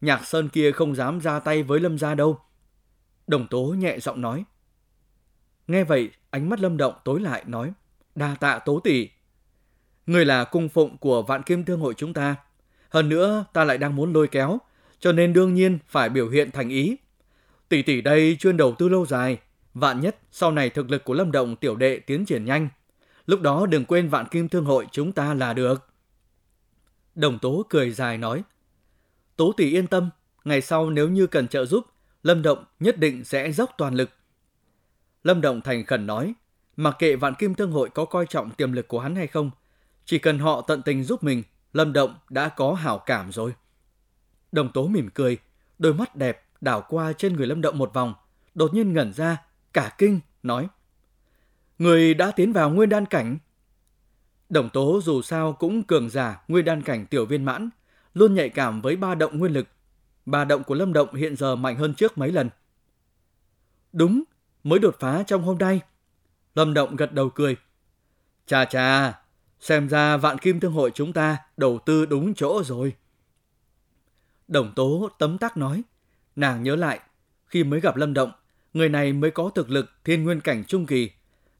Nhạc 0.00 0.26
Sơn 0.26 0.48
kia 0.48 0.72
không 0.72 0.94
dám 0.94 1.18
ra 1.18 1.40
tay 1.40 1.62
với 1.62 1.80
Lâm 1.80 1.98
gia 1.98 2.14
đâu. 2.14 2.38
Đồng 3.26 3.46
Tố 3.48 3.74
nhẹ 3.78 3.98
giọng 3.98 4.20
nói. 4.20 4.44
Nghe 5.66 5.84
vậy, 5.84 6.10
ánh 6.30 6.48
mắt 6.48 6.60
Lâm 6.60 6.76
Động 6.76 6.94
tối 7.04 7.20
lại 7.20 7.44
nói, 7.46 7.72
đa 8.14 8.36
tạ 8.40 8.58
Tố 8.58 8.80
tỷ. 8.80 9.08
Người 10.06 10.24
là 10.24 10.44
cung 10.44 10.68
phụng 10.68 10.98
của 10.98 11.22
Vạn 11.22 11.42
Kim 11.42 11.64
Thương 11.64 11.80
hội 11.80 11.94
chúng 11.96 12.14
ta. 12.14 12.36
Hơn 12.88 13.08
nữa, 13.08 13.44
ta 13.52 13.64
lại 13.64 13.78
đang 13.78 13.96
muốn 13.96 14.12
lôi 14.12 14.28
kéo, 14.28 14.58
cho 15.04 15.12
nên 15.12 15.32
đương 15.32 15.54
nhiên 15.54 15.78
phải 15.88 16.08
biểu 16.08 16.28
hiện 16.28 16.50
thành 16.50 16.68
ý. 16.68 16.96
Tỷ 17.68 17.82
tỷ 17.82 18.00
đây 18.00 18.36
chuyên 18.40 18.56
đầu 18.56 18.74
tư 18.78 18.88
lâu 18.88 19.06
dài, 19.06 19.38
vạn 19.74 20.00
nhất 20.00 20.16
sau 20.30 20.52
này 20.52 20.70
thực 20.70 20.90
lực 20.90 21.04
của 21.04 21.14
Lâm 21.14 21.32
Động 21.32 21.56
tiểu 21.56 21.76
đệ 21.76 21.98
tiến 21.98 22.24
triển 22.24 22.44
nhanh. 22.44 22.68
Lúc 23.26 23.40
đó 23.40 23.66
đừng 23.66 23.84
quên 23.84 24.08
Vạn 24.08 24.26
Kim 24.26 24.48
Thương 24.48 24.64
hội 24.64 24.86
chúng 24.92 25.12
ta 25.12 25.34
là 25.34 25.52
được. 25.52 25.88
Đồng 27.14 27.38
Tố 27.38 27.66
cười 27.68 27.90
dài 27.90 28.18
nói, 28.18 28.42
Tố 29.36 29.52
tỷ 29.56 29.70
yên 29.70 29.86
tâm, 29.86 30.10
ngày 30.44 30.60
sau 30.60 30.90
nếu 30.90 31.08
như 31.08 31.26
cần 31.26 31.48
trợ 31.48 31.64
giúp, 31.64 31.86
Lâm 32.22 32.42
Động 32.42 32.64
nhất 32.80 32.98
định 32.98 33.24
sẽ 33.24 33.52
dốc 33.52 33.70
toàn 33.78 33.94
lực. 33.94 34.10
Lâm 35.24 35.40
Động 35.40 35.60
thành 35.60 35.84
khẩn 35.84 36.06
nói, 36.06 36.34
mặc 36.76 36.96
kệ 36.98 37.16
Vạn 37.16 37.34
Kim 37.34 37.54
Thương 37.54 37.72
hội 37.72 37.90
có 37.90 38.04
coi 38.04 38.26
trọng 38.26 38.50
tiềm 38.50 38.72
lực 38.72 38.88
của 38.88 39.00
hắn 39.00 39.16
hay 39.16 39.26
không, 39.26 39.50
chỉ 40.04 40.18
cần 40.18 40.38
họ 40.38 40.60
tận 40.60 40.82
tình 40.82 41.04
giúp 41.04 41.24
mình, 41.24 41.42
Lâm 41.72 41.92
Động 41.92 42.14
đã 42.30 42.48
có 42.48 42.74
hảo 42.74 42.98
cảm 42.98 43.32
rồi. 43.32 43.52
Đồng 44.54 44.72
Tố 44.72 44.86
mỉm 44.86 45.10
cười, 45.14 45.38
đôi 45.78 45.94
mắt 45.94 46.16
đẹp 46.16 46.44
đảo 46.60 46.84
qua 46.88 47.12
trên 47.12 47.36
người 47.36 47.46
Lâm 47.46 47.60
Động 47.60 47.78
một 47.78 47.94
vòng, 47.94 48.14
đột 48.54 48.74
nhiên 48.74 48.92
ngẩn 48.92 49.12
ra, 49.12 49.42
cả 49.72 49.94
kinh, 49.98 50.20
nói. 50.42 50.68
Người 51.78 52.14
đã 52.14 52.30
tiến 52.30 52.52
vào 52.52 52.70
nguyên 52.70 52.88
đan 52.88 53.06
cảnh. 53.06 53.38
Đồng 54.48 54.70
Tố 54.70 55.00
dù 55.04 55.22
sao 55.22 55.52
cũng 55.52 55.82
cường 55.82 56.10
giả 56.10 56.44
nguyên 56.48 56.64
đan 56.64 56.82
cảnh 56.82 57.06
tiểu 57.06 57.26
viên 57.26 57.44
mãn, 57.44 57.70
luôn 58.14 58.34
nhạy 58.34 58.48
cảm 58.48 58.80
với 58.80 58.96
ba 58.96 59.14
động 59.14 59.38
nguyên 59.38 59.52
lực. 59.52 59.66
Ba 60.26 60.44
động 60.44 60.64
của 60.64 60.74
Lâm 60.74 60.92
Động 60.92 61.14
hiện 61.14 61.36
giờ 61.36 61.56
mạnh 61.56 61.76
hơn 61.76 61.94
trước 61.94 62.18
mấy 62.18 62.32
lần. 62.32 62.50
Đúng, 63.92 64.22
mới 64.64 64.78
đột 64.78 64.96
phá 65.00 65.22
trong 65.26 65.42
hôm 65.42 65.58
nay. 65.58 65.80
Lâm 66.54 66.74
Động 66.74 66.96
gật 66.96 67.12
đầu 67.12 67.30
cười. 67.30 67.56
Chà 68.46 68.64
chà, 68.64 69.18
xem 69.60 69.88
ra 69.88 70.16
vạn 70.16 70.38
kim 70.38 70.60
thương 70.60 70.72
hội 70.72 70.90
chúng 70.94 71.12
ta 71.12 71.38
đầu 71.56 71.78
tư 71.86 72.06
đúng 72.06 72.34
chỗ 72.34 72.62
rồi. 72.64 72.94
Đồng 74.48 74.72
Tố 74.76 75.08
tấm 75.18 75.38
tắc 75.38 75.56
nói. 75.56 75.82
Nàng 76.36 76.62
nhớ 76.62 76.76
lại, 76.76 77.00
khi 77.46 77.64
mới 77.64 77.80
gặp 77.80 77.96
Lâm 77.96 78.14
Động, 78.14 78.32
người 78.74 78.88
này 78.88 79.12
mới 79.12 79.30
có 79.30 79.50
thực 79.54 79.70
lực 79.70 79.90
thiên 80.04 80.24
nguyên 80.24 80.40
cảnh 80.40 80.64
trung 80.64 80.86
kỳ. 80.86 81.10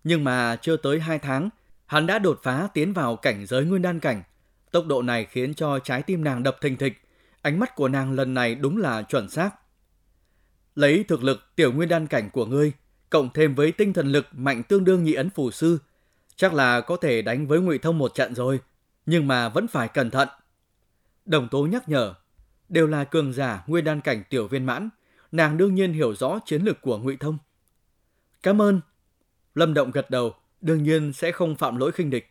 Nhưng 0.05 0.25
mà 0.25 0.57
chưa 0.57 0.77
tới 0.77 1.01
2 1.01 1.19
tháng, 1.19 1.49
hắn 1.87 2.07
đã 2.07 2.19
đột 2.19 2.41
phá 2.43 2.69
tiến 2.75 2.93
vào 2.93 3.17
cảnh 3.17 3.47
giới 3.47 3.65
nguyên 3.65 3.83
đan 3.83 4.01
cảnh. 4.01 4.23
Tốc 4.71 4.87
độ 4.87 5.03
này 5.03 5.25
khiến 5.25 5.55
cho 5.55 5.79
trái 5.79 6.03
tim 6.03 6.25
nàng 6.25 6.43
đập 6.43 6.57
thình 6.61 6.77
thịch. 6.77 7.01
Ánh 7.43 7.59
mắt 7.59 7.75
của 7.75 7.89
nàng 7.89 8.13
lần 8.13 8.35
này 8.35 8.55
đúng 8.55 8.77
là 8.77 9.03
chuẩn 9.03 9.29
xác. 9.29 9.51
Lấy 10.75 11.05
thực 11.09 11.23
lực 11.23 11.41
tiểu 11.57 11.73
nguyên 11.73 11.89
đan 11.89 12.07
cảnh 12.07 12.31
của 12.31 12.47
ngươi, 12.47 12.73
cộng 13.11 13.33
thêm 13.35 13.55
với 13.55 13.73
tinh 13.73 13.93
thần 13.93 14.13
lực 14.13 14.27
mạnh 14.33 14.63
tương 14.63 14.85
đương 14.85 15.05
nhị 15.05 15.15
ấn 15.15 15.31
phù 15.31 15.51
sư, 15.51 15.79
chắc 16.37 16.55
là 16.55 16.81
có 16.81 16.97
thể 16.97 17.23
đánh 17.23 17.47
với 17.47 17.61
ngụy 17.61 17.79
thông 17.79 17.99
một 17.99 18.15
trận 18.15 18.35
rồi, 18.35 18.61
nhưng 19.07 19.29
mà 19.29 19.49
vẫn 19.49 19.69
phải 19.69 19.89
cẩn 19.89 20.11
thận. 20.11 20.29
Đồng 21.27 21.49
tố 21.49 21.67
nhắc 21.67 21.89
nhở, 21.89 22.15
đều 22.69 22.87
là 22.87 23.05
cường 23.05 23.33
giả 23.33 23.65
nguyên 23.67 23.85
đan 23.85 24.01
cảnh 24.01 24.23
tiểu 24.31 24.49
viên 24.49 24.67
mãn, 24.67 24.89
nàng 25.33 25.57
đương 25.57 25.75
nhiên 25.75 25.93
hiểu 25.93 26.15
rõ 26.15 26.39
chiến 26.45 26.63
lược 26.63 26.81
của 26.81 26.99
ngụy 26.99 27.17
thông. 27.17 27.39
Cảm 28.43 28.63
ơn. 28.63 28.81
Lâm 29.55 29.75
Động 29.75 29.91
gật 29.91 30.11
đầu, 30.11 30.35
đương 30.61 30.83
nhiên 30.83 31.13
sẽ 31.13 31.33
không 31.33 31.57
phạm 31.57 31.77
lỗi 31.77 31.93
khinh 31.93 32.11
địch. 32.11 32.31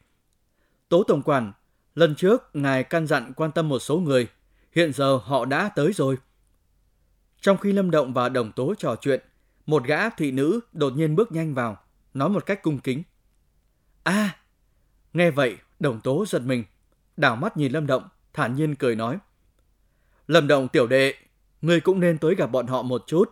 Tố 0.89 1.03
Tổng 1.03 1.21
Quản, 1.21 1.53
lần 1.95 2.15
trước 2.15 2.49
ngài 2.53 2.83
căn 2.83 3.07
dặn 3.07 3.33
quan 3.33 3.51
tâm 3.51 3.69
một 3.69 3.79
số 3.79 3.99
người, 3.99 4.27
hiện 4.71 4.93
giờ 4.93 5.15
họ 5.23 5.45
đã 5.45 5.69
tới 5.75 5.93
rồi. 5.93 6.17
Trong 7.41 7.57
khi 7.57 7.71
Lâm 7.71 7.91
Động 7.91 8.13
và 8.13 8.29
Đồng 8.29 8.51
Tố 8.51 8.73
trò 8.77 8.95
chuyện, 9.01 9.21
một 9.65 9.83
gã 9.83 10.09
thị 10.09 10.31
nữ 10.31 10.59
đột 10.73 10.93
nhiên 10.93 11.15
bước 11.15 11.31
nhanh 11.31 11.53
vào, 11.53 11.77
nói 12.13 12.29
một 12.29 12.45
cách 12.45 12.63
cung 12.63 12.79
kính. 12.79 13.03
a 14.03 14.35
Nghe 15.13 15.31
vậy, 15.31 15.57
Đồng 15.79 16.01
Tố 16.01 16.25
giật 16.27 16.41
mình, 16.41 16.63
đảo 17.17 17.35
mắt 17.35 17.57
nhìn 17.57 17.71
Lâm 17.71 17.87
Động, 17.87 18.09
thản 18.33 18.55
nhiên 18.55 18.75
cười 18.75 18.95
nói. 18.95 19.17
Lâm 20.33 20.47
Động 20.47 20.67
tiểu 20.67 20.87
đệ, 20.87 21.13
ngươi 21.61 21.79
cũng 21.79 21.99
nên 21.99 22.17
tới 22.17 22.35
gặp 22.35 22.47
bọn 22.47 22.67
họ 22.67 22.81
một 22.81 23.03
chút. 23.07 23.31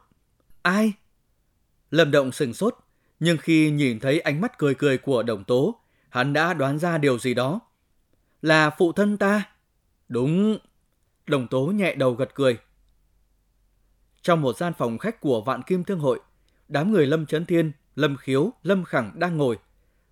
Ai? 0.61 0.93
Lâm 1.91 2.11
Động 2.11 2.31
sừng 2.31 2.53
sốt, 2.53 2.77
nhưng 3.19 3.37
khi 3.37 3.71
nhìn 3.71 3.99
thấy 3.99 4.19
ánh 4.19 4.41
mắt 4.41 4.57
cười 4.57 4.75
cười 4.75 4.97
của 4.97 5.23
Đồng 5.23 5.43
Tố, 5.43 5.79
hắn 6.09 6.33
đã 6.33 6.53
đoán 6.53 6.79
ra 6.79 6.97
điều 6.97 7.19
gì 7.19 7.33
đó. 7.33 7.59
Là 8.41 8.69
phụ 8.69 8.91
thân 8.91 9.17
ta? 9.17 9.43
Đúng. 10.09 10.57
Đồng 11.27 11.47
Tố 11.47 11.65
nhẹ 11.65 11.95
đầu 11.95 12.13
gật 12.13 12.35
cười. 12.35 12.57
Trong 14.21 14.41
một 14.41 14.57
gian 14.57 14.73
phòng 14.77 14.97
khách 14.97 15.21
của 15.21 15.41
Vạn 15.41 15.61
Kim 15.61 15.83
Thương 15.83 15.99
hội, 15.99 16.19
đám 16.67 16.91
người 16.91 17.07
Lâm 17.07 17.25
Trấn 17.25 17.45
Thiên, 17.45 17.71
Lâm 17.95 18.17
Khiếu, 18.17 18.51
Lâm 18.63 18.83
Khẳng 18.83 19.11
đang 19.15 19.37
ngồi. 19.37 19.57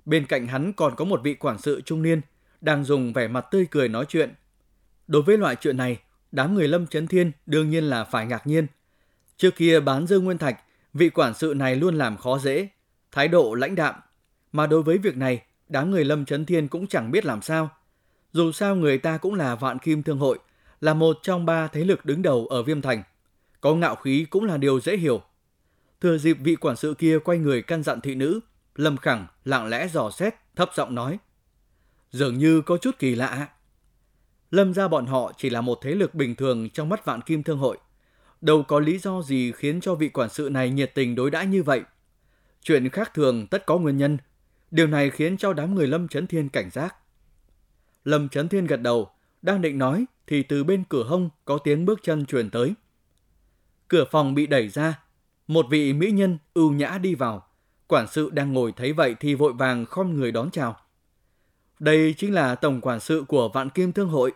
Bên 0.05 0.25
cạnh 0.25 0.47
hắn 0.47 0.73
còn 0.73 0.95
có 0.95 1.05
một 1.05 1.21
vị 1.23 1.33
quản 1.33 1.57
sự 1.57 1.81
trung 1.81 2.01
niên, 2.01 2.21
đang 2.61 2.83
dùng 2.83 3.13
vẻ 3.13 3.27
mặt 3.27 3.45
tươi 3.51 3.67
cười 3.71 3.87
nói 3.87 4.05
chuyện. 4.09 4.33
Đối 5.07 5.21
với 5.21 5.37
loại 5.37 5.55
chuyện 5.55 5.77
này, 5.77 5.99
đám 6.31 6.55
người 6.55 6.67
Lâm 6.67 6.87
Trấn 6.87 7.07
Thiên 7.07 7.31
đương 7.45 7.69
nhiên 7.69 7.83
là 7.83 8.03
phải 8.03 8.25
ngạc 8.25 8.47
nhiên. 8.47 8.67
Trước 9.37 9.55
kia 9.55 9.79
bán 9.79 10.07
Dương 10.07 10.25
Nguyên 10.25 10.37
Thạch, 10.37 10.59
vị 10.93 11.09
quản 11.09 11.33
sự 11.33 11.53
này 11.57 11.75
luôn 11.75 11.97
làm 11.97 12.17
khó 12.17 12.37
dễ, 12.37 12.67
thái 13.11 13.27
độ 13.27 13.53
lãnh 13.53 13.75
đạm. 13.75 13.95
Mà 14.51 14.67
đối 14.67 14.83
với 14.83 14.97
việc 14.97 15.17
này, 15.17 15.41
đám 15.69 15.91
người 15.91 16.05
Lâm 16.05 16.25
Trấn 16.25 16.45
Thiên 16.45 16.67
cũng 16.67 16.87
chẳng 16.87 17.11
biết 17.11 17.25
làm 17.25 17.41
sao. 17.41 17.69
Dù 18.33 18.51
sao 18.51 18.75
người 18.75 18.97
ta 18.97 19.17
cũng 19.17 19.35
là 19.35 19.55
vạn 19.55 19.79
kim 19.79 20.03
thương 20.03 20.19
hội, 20.19 20.39
là 20.81 20.93
một 20.93 21.17
trong 21.21 21.45
ba 21.45 21.67
thế 21.67 21.83
lực 21.83 22.05
đứng 22.05 22.21
đầu 22.21 22.47
ở 22.47 22.63
Viêm 22.63 22.81
Thành. 22.81 23.03
Có 23.61 23.75
ngạo 23.75 23.95
khí 23.95 24.25
cũng 24.29 24.45
là 24.45 24.57
điều 24.57 24.79
dễ 24.79 24.97
hiểu. 24.97 25.21
Thừa 26.01 26.17
dịp 26.17 26.37
vị 26.39 26.55
quản 26.55 26.75
sự 26.75 26.93
kia 26.97 27.19
quay 27.19 27.37
người 27.37 27.61
căn 27.61 27.83
dặn 27.83 28.01
thị 28.01 28.15
nữ, 28.15 28.39
Lâm 28.75 28.97
Khẳng 28.97 29.27
lặng 29.45 29.67
lẽ 29.67 29.87
dò 29.87 30.11
xét, 30.11 30.35
thấp 30.55 30.69
giọng 30.75 30.95
nói. 30.95 31.19
Dường 32.11 32.37
như 32.37 32.61
có 32.61 32.77
chút 32.77 32.99
kỳ 32.99 33.15
lạ. 33.15 33.47
Lâm 34.51 34.73
gia 34.73 34.87
bọn 34.87 35.05
họ 35.05 35.31
chỉ 35.37 35.49
là 35.49 35.61
một 35.61 35.79
thế 35.81 35.95
lực 35.95 36.15
bình 36.15 36.35
thường 36.35 36.69
trong 36.69 36.89
mắt 36.89 37.05
vạn 37.05 37.21
kim 37.21 37.43
thương 37.43 37.57
hội. 37.57 37.77
Đâu 38.41 38.63
có 38.63 38.79
lý 38.79 38.97
do 38.97 39.21
gì 39.21 39.51
khiến 39.51 39.81
cho 39.81 39.95
vị 39.95 40.09
quản 40.09 40.29
sự 40.29 40.49
này 40.51 40.69
nhiệt 40.69 40.91
tình 40.95 41.15
đối 41.15 41.31
đãi 41.31 41.45
như 41.45 41.63
vậy. 41.63 41.81
Chuyện 42.61 42.89
khác 42.89 43.11
thường 43.13 43.47
tất 43.47 43.65
có 43.65 43.77
nguyên 43.77 43.97
nhân. 43.97 44.17
Điều 44.71 44.87
này 44.87 45.09
khiến 45.09 45.37
cho 45.37 45.53
đám 45.53 45.75
người 45.75 45.87
Lâm 45.87 46.07
Trấn 46.07 46.27
Thiên 46.27 46.49
cảnh 46.49 46.69
giác. 46.69 46.95
Lâm 48.05 48.29
Trấn 48.29 48.49
Thiên 48.49 48.65
gật 48.65 48.81
đầu, 48.81 49.09
đang 49.41 49.61
định 49.61 49.77
nói 49.77 50.05
thì 50.27 50.43
từ 50.43 50.63
bên 50.63 50.83
cửa 50.89 51.03
hông 51.03 51.29
có 51.45 51.57
tiếng 51.57 51.85
bước 51.85 51.99
chân 52.03 52.25
truyền 52.25 52.49
tới. 52.49 52.73
Cửa 53.87 54.05
phòng 54.11 54.33
bị 54.33 54.47
đẩy 54.47 54.67
ra, 54.67 54.99
một 55.47 55.65
vị 55.69 55.93
mỹ 55.93 56.11
nhân 56.11 56.37
ưu 56.53 56.71
nhã 56.71 56.97
đi 56.97 57.15
vào. 57.15 57.47
Quản 57.87 58.07
sự 58.07 58.29
đang 58.29 58.53
ngồi 58.53 58.71
thấy 58.71 58.93
vậy 58.93 59.15
thì 59.19 59.35
vội 59.35 59.53
vàng 59.53 59.85
khom 59.85 60.15
người 60.15 60.31
đón 60.31 60.51
chào. 60.51 60.77
Đây 61.79 62.13
chính 62.17 62.33
là 62.33 62.55
tổng 62.55 62.81
quản 62.81 62.99
sự 62.99 63.23
của 63.27 63.49
Vạn 63.49 63.69
Kim 63.69 63.91
Thương 63.91 64.09
hội. 64.09 64.33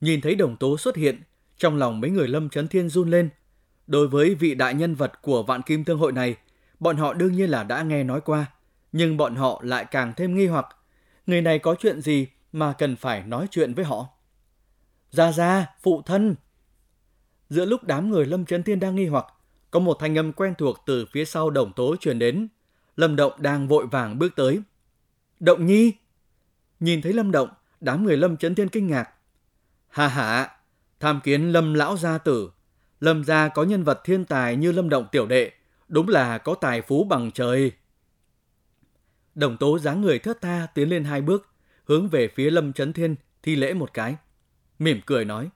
Nhìn 0.00 0.20
thấy 0.20 0.34
đồng 0.34 0.56
tố 0.56 0.78
xuất 0.78 0.96
hiện, 0.96 1.22
trong 1.56 1.76
lòng 1.76 2.00
mấy 2.00 2.10
người 2.10 2.28
Lâm 2.28 2.48
Trấn 2.48 2.68
Thiên 2.68 2.88
run 2.88 3.10
lên. 3.10 3.30
Đối 3.86 4.08
với 4.08 4.34
vị 4.34 4.54
đại 4.54 4.74
nhân 4.74 4.94
vật 4.94 5.22
của 5.22 5.42
Vạn 5.42 5.62
Kim 5.62 5.84
Thương 5.84 5.98
hội 5.98 6.12
này, 6.12 6.36
bọn 6.80 6.96
họ 6.96 7.14
đương 7.14 7.32
nhiên 7.32 7.50
là 7.50 7.64
đã 7.64 7.82
nghe 7.82 8.04
nói 8.04 8.20
qua, 8.20 8.46
nhưng 8.92 9.16
bọn 9.16 9.34
họ 9.34 9.60
lại 9.64 9.84
càng 9.90 10.12
thêm 10.16 10.34
nghi 10.34 10.46
hoặc. 10.46 10.66
Người 11.26 11.42
này 11.42 11.58
có 11.58 11.74
chuyện 11.78 12.00
gì 12.00 12.26
mà 12.52 12.72
cần 12.72 12.96
phải 12.96 13.22
nói 13.26 13.46
chuyện 13.50 13.74
với 13.74 13.84
họ? 13.84 14.08
Ra 15.10 15.32
ra, 15.32 15.66
phụ 15.82 16.02
thân! 16.02 16.34
Giữa 17.50 17.64
lúc 17.64 17.84
đám 17.84 18.10
người 18.10 18.26
Lâm 18.26 18.46
Trấn 18.46 18.62
Thiên 18.62 18.80
đang 18.80 18.96
nghi 18.96 19.06
hoặc, 19.06 19.26
có 19.70 19.80
một 19.80 19.96
thanh 20.00 20.18
âm 20.18 20.32
quen 20.32 20.54
thuộc 20.58 20.76
từ 20.86 21.06
phía 21.12 21.24
sau 21.24 21.50
đồng 21.50 21.72
tố 21.72 21.96
truyền 21.96 22.18
đến. 22.18 22.48
Lâm 22.96 23.16
Động 23.16 23.32
đang 23.38 23.68
vội 23.68 23.86
vàng 23.86 24.18
bước 24.18 24.36
tới. 24.36 24.60
Động 25.40 25.66
Nhi! 25.66 25.92
Nhìn 26.80 27.02
thấy 27.02 27.12
Lâm 27.12 27.30
Động, 27.30 27.48
đám 27.80 28.04
người 28.04 28.16
Lâm 28.16 28.36
Trấn 28.36 28.54
Thiên 28.54 28.68
kinh 28.68 28.86
ngạc. 28.86 29.10
Hà 29.88 30.08
hà, 30.08 30.56
tham 31.00 31.20
kiến 31.24 31.52
Lâm 31.52 31.74
Lão 31.74 31.96
Gia 31.96 32.18
Tử. 32.18 32.50
Lâm 33.00 33.24
Gia 33.24 33.48
có 33.48 33.62
nhân 33.62 33.84
vật 33.84 34.00
thiên 34.04 34.24
tài 34.24 34.56
như 34.56 34.72
Lâm 34.72 34.88
Động 34.88 35.06
tiểu 35.12 35.26
đệ, 35.26 35.52
đúng 35.88 36.08
là 36.08 36.38
có 36.38 36.54
tài 36.54 36.82
phú 36.82 37.04
bằng 37.04 37.30
trời. 37.30 37.72
Đồng 39.34 39.56
tố 39.56 39.78
dáng 39.78 40.00
người 40.00 40.18
thớt 40.18 40.40
tha 40.40 40.66
tiến 40.74 40.88
lên 40.88 41.04
hai 41.04 41.20
bước, 41.20 41.48
hướng 41.84 42.08
về 42.08 42.28
phía 42.28 42.50
Lâm 42.50 42.72
Trấn 42.72 42.92
Thiên 42.92 43.16
thi 43.42 43.56
lễ 43.56 43.74
một 43.74 43.94
cái. 43.94 44.16
Mỉm 44.78 45.00
cười 45.06 45.24
nói. 45.24 45.48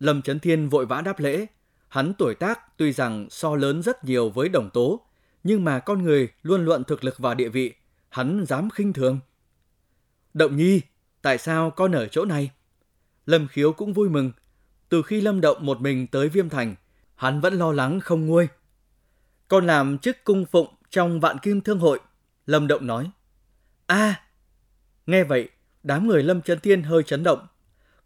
Lâm 0.00 0.22
Trấn 0.22 0.38
Thiên 0.40 0.68
vội 0.68 0.86
vã 0.86 1.00
đáp 1.00 1.20
lễ. 1.20 1.46
Hắn 1.88 2.14
tuổi 2.18 2.34
tác 2.34 2.76
tuy 2.76 2.92
rằng 2.92 3.26
so 3.30 3.56
lớn 3.56 3.82
rất 3.82 4.04
nhiều 4.04 4.30
với 4.30 4.48
đồng 4.48 4.70
tố, 4.70 5.06
nhưng 5.44 5.64
mà 5.64 5.78
con 5.78 6.02
người 6.02 6.28
luôn 6.42 6.64
luận 6.64 6.84
thực 6.84 7.04
lực 7.04 7.18
và 7.18 7.34
địa 7.34 7.48
vị, 7.48 7.74
hắn 8.10 8.44
dám 8.46 8.70
khinh 8.70 8.92
thường. 8.92 9.20
Động 10.34 10.56
nhi, 10.56 10.80
tại 11.22 11.38
sao 11.38 11.70
con 11.70 11.92
ở 11.92 12.06
chỗ 12.06 12.24
này? 12.24 12.50
Lâm 13.26 13.48
khiếu 13.48 13.72
cũng 13.72 13.92
vui 13.92 14.08
mừng. 14.08 14.32
Từ 14.88 15.02
khi 15.02 15.20
Lâm 15.20 15.40
Động 15.40 15.66
một 15.66 15.80
mình 15.80 16.06
tới 16.06 16.28
Viêm 16.28 16.48
Thành, 16.48 16.74
hắn 17.14 17.40
vẫn 17.40 17.54
lo 17.54 17.72
lắng 17.72 18.00
không 18.00 18.26
nguôi. 18.26 18.48
Con 19.48 19.66
làm 19.66 19.98
chức 19.98 20.24
cung 20.24 20.44
phụng 20.46 20.74
trong 20.90 21.20
vạn 21.20 21.38
kim 21.38 21.60
thương 21.60 21.78
hội, 21.78 22.00
Lâm 22.46 22.66
Động 22.66 22.86
nói. 22.86 23.10
a 23.86 24.20
Nghe 25.06 25.24
vậy, 25.24 25.48
đám 25.82 26.06
người 26.06 26.22
Lâm 26.22 26.42
Trấn 26.42 26.60
Thiên 26.60 26.82
hơi 26.82 27.02
chấn 27.02 27.22
động. 27.22 27.46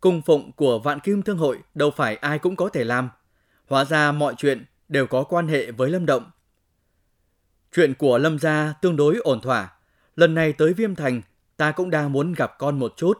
Cung 0.00 0.22
phụng 0.22 0.52
của 0.52 0.78
vạn 0.78 1.00
kim 1.00 1.22
thương 1.22 1.38
hội 1.38 1.58
đâu 1.74 1.90
phải 1.90 2.16
ai 2.16 2.38
cũng 2.38 2.56
có 2.56 2.68
thể 2.68 2.84
làm. 2.84 3.08
Hóa 3.66 3.84
ra 3.84 4.12
mọi 4.12 4.34
chuyện 4.38 4.64
đều 4.88 5.06
có 5.06 5.24
quan 5.24 5.48
hệ 5.48 5.70
với 5.70 5.90
Lâm 5.90 6.06
Động. 6.06 6.30
Chuyện 7.72 7.94
của 7.94 8.18
Lâm 8.18 8.38
gia 8.38 8.72
tương 8.82 8.96
đối 8.96 9.16
ổn 9.16 9.40
thỏa. 9.40 9.72
Lần 10.16 10.34
này 10.34 10.52
tới 10.52 10.72
Viêm 10.72 10.94
Thành, 10.94 11.22
ta 11.56 11.72
cũng 11.72 11.90
đang 11.90 12.12
muốn 12.12 12.32
gặp 12.32 12.52
con 12.58 12.78
một 12.78 12.94
chút. 12.96 13.18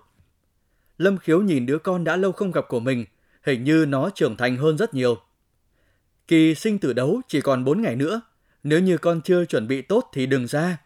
Lâm 0.99 1.19
Khiếu 1.19 1.43
nhìn 1.43 1.67
đứa 1.67 1.79
con 1.79 2.05
đã 2.05 2.17
lâu 2.17 2.33
không 2.33 2.51
gặp 2.51 2.65
của 2.69 2.81
mình, 2.81 3.05
hình 3.43 3.65
như 3.65 3.87
nó 3.89 4.11
trưởng 4.11 4.37
thành 4.37 4.57
hơn 4.57 4.79
rất 4.79 4.95
nhiều. 4.95 5.17
Kỳ 6.29 6.55
sinh 6.55 6.79
tử 6.79 6.93
đấu 6.93 7.21
chỉ 7.29 7.41
còn 7.41 7.65
4 7.65 7.83
ngày 7.83 7.97
nữa, 7.97 8.21
nếu 8.63 8.81
như 8.81 8.99
con 8.99 9.21
chưa 9.21 9.45
chuẩn 9.45 9.69
bị 9.69 9.83
tốt 9.83 10.11
thì 10.13 10.27
đừng 10.27 10.47
ra. 10.47 10.79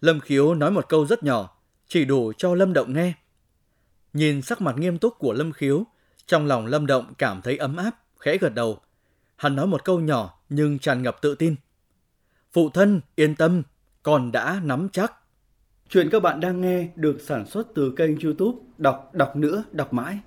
Lâm 0.00 0.20
Khiếu 0.20 0.54
nói 0.54 0.70
một 0.70 0.88
câu 0.88 1.06
rất 1.06 1.22
nhỏ, 1.22 1.58
chỉ 1.88 2.04
đủ 2.04 2.32
cho 2.38 2.54
Lâm 2.54 2.72
Động 2.72 2.92
nghe. 2.92 3.12
Nhìn 4.12 4.42
sắc 4.42 4.60
mặt 4.60 4.78
nghiêm 4.78 4.98
túc 4.98 5.18
của 5.18 5.32
Lâm 5.32 5.52
Khiếu, 5.52 5.84
trong 6.26 6.46
lòng 6.46 6.66
Lâm 6.66 6.86
Động 6.86 7.14
cảm 7.18 7.42
thấy 7.42 7.56
ấm 7.56 7.76
áp, 7.76 7.90
khẽ 8.18 8.38
gật 8.38 8.54
đầu. 8.54 8.80
Hắn 9.36 9.56
nói 9.56 9.66
một 9.66 9.84
câu 9.84 10.00
nhỏ 10.00 10.40
nhưng 10.48 10.78
tràn 10.78 11.02
ngập 11.02 11.22
tự 11.22 11.34
tin. 11.34 11.56
Phụ 12.52 12.70
thân, 12.70 13.00
yên 13.14 13.34
tâm, 13.34 13.62
con 14.06 14.32
đã 14.32 14.60
nắm 14.64 14.88
chắc. 14.92 15.12
Chuyện 15.90 16.08
các 16.10 16.22
bạn 16.22 16.40
đang 16.40 16.60
nghe 16.60 16.88
được 16.96 17.20
sản 17.20 17.46
xuất 17.46 17.66
từ 17.74 17.94
kênh 17.96 18.20
youtube 18.20 18.58
Đọc 18.78 19.10
Đọc 19.14 19.36
Nữa, 19.36 19.64
Đọc 19.72 19.92
Mãi. 19.92 20.18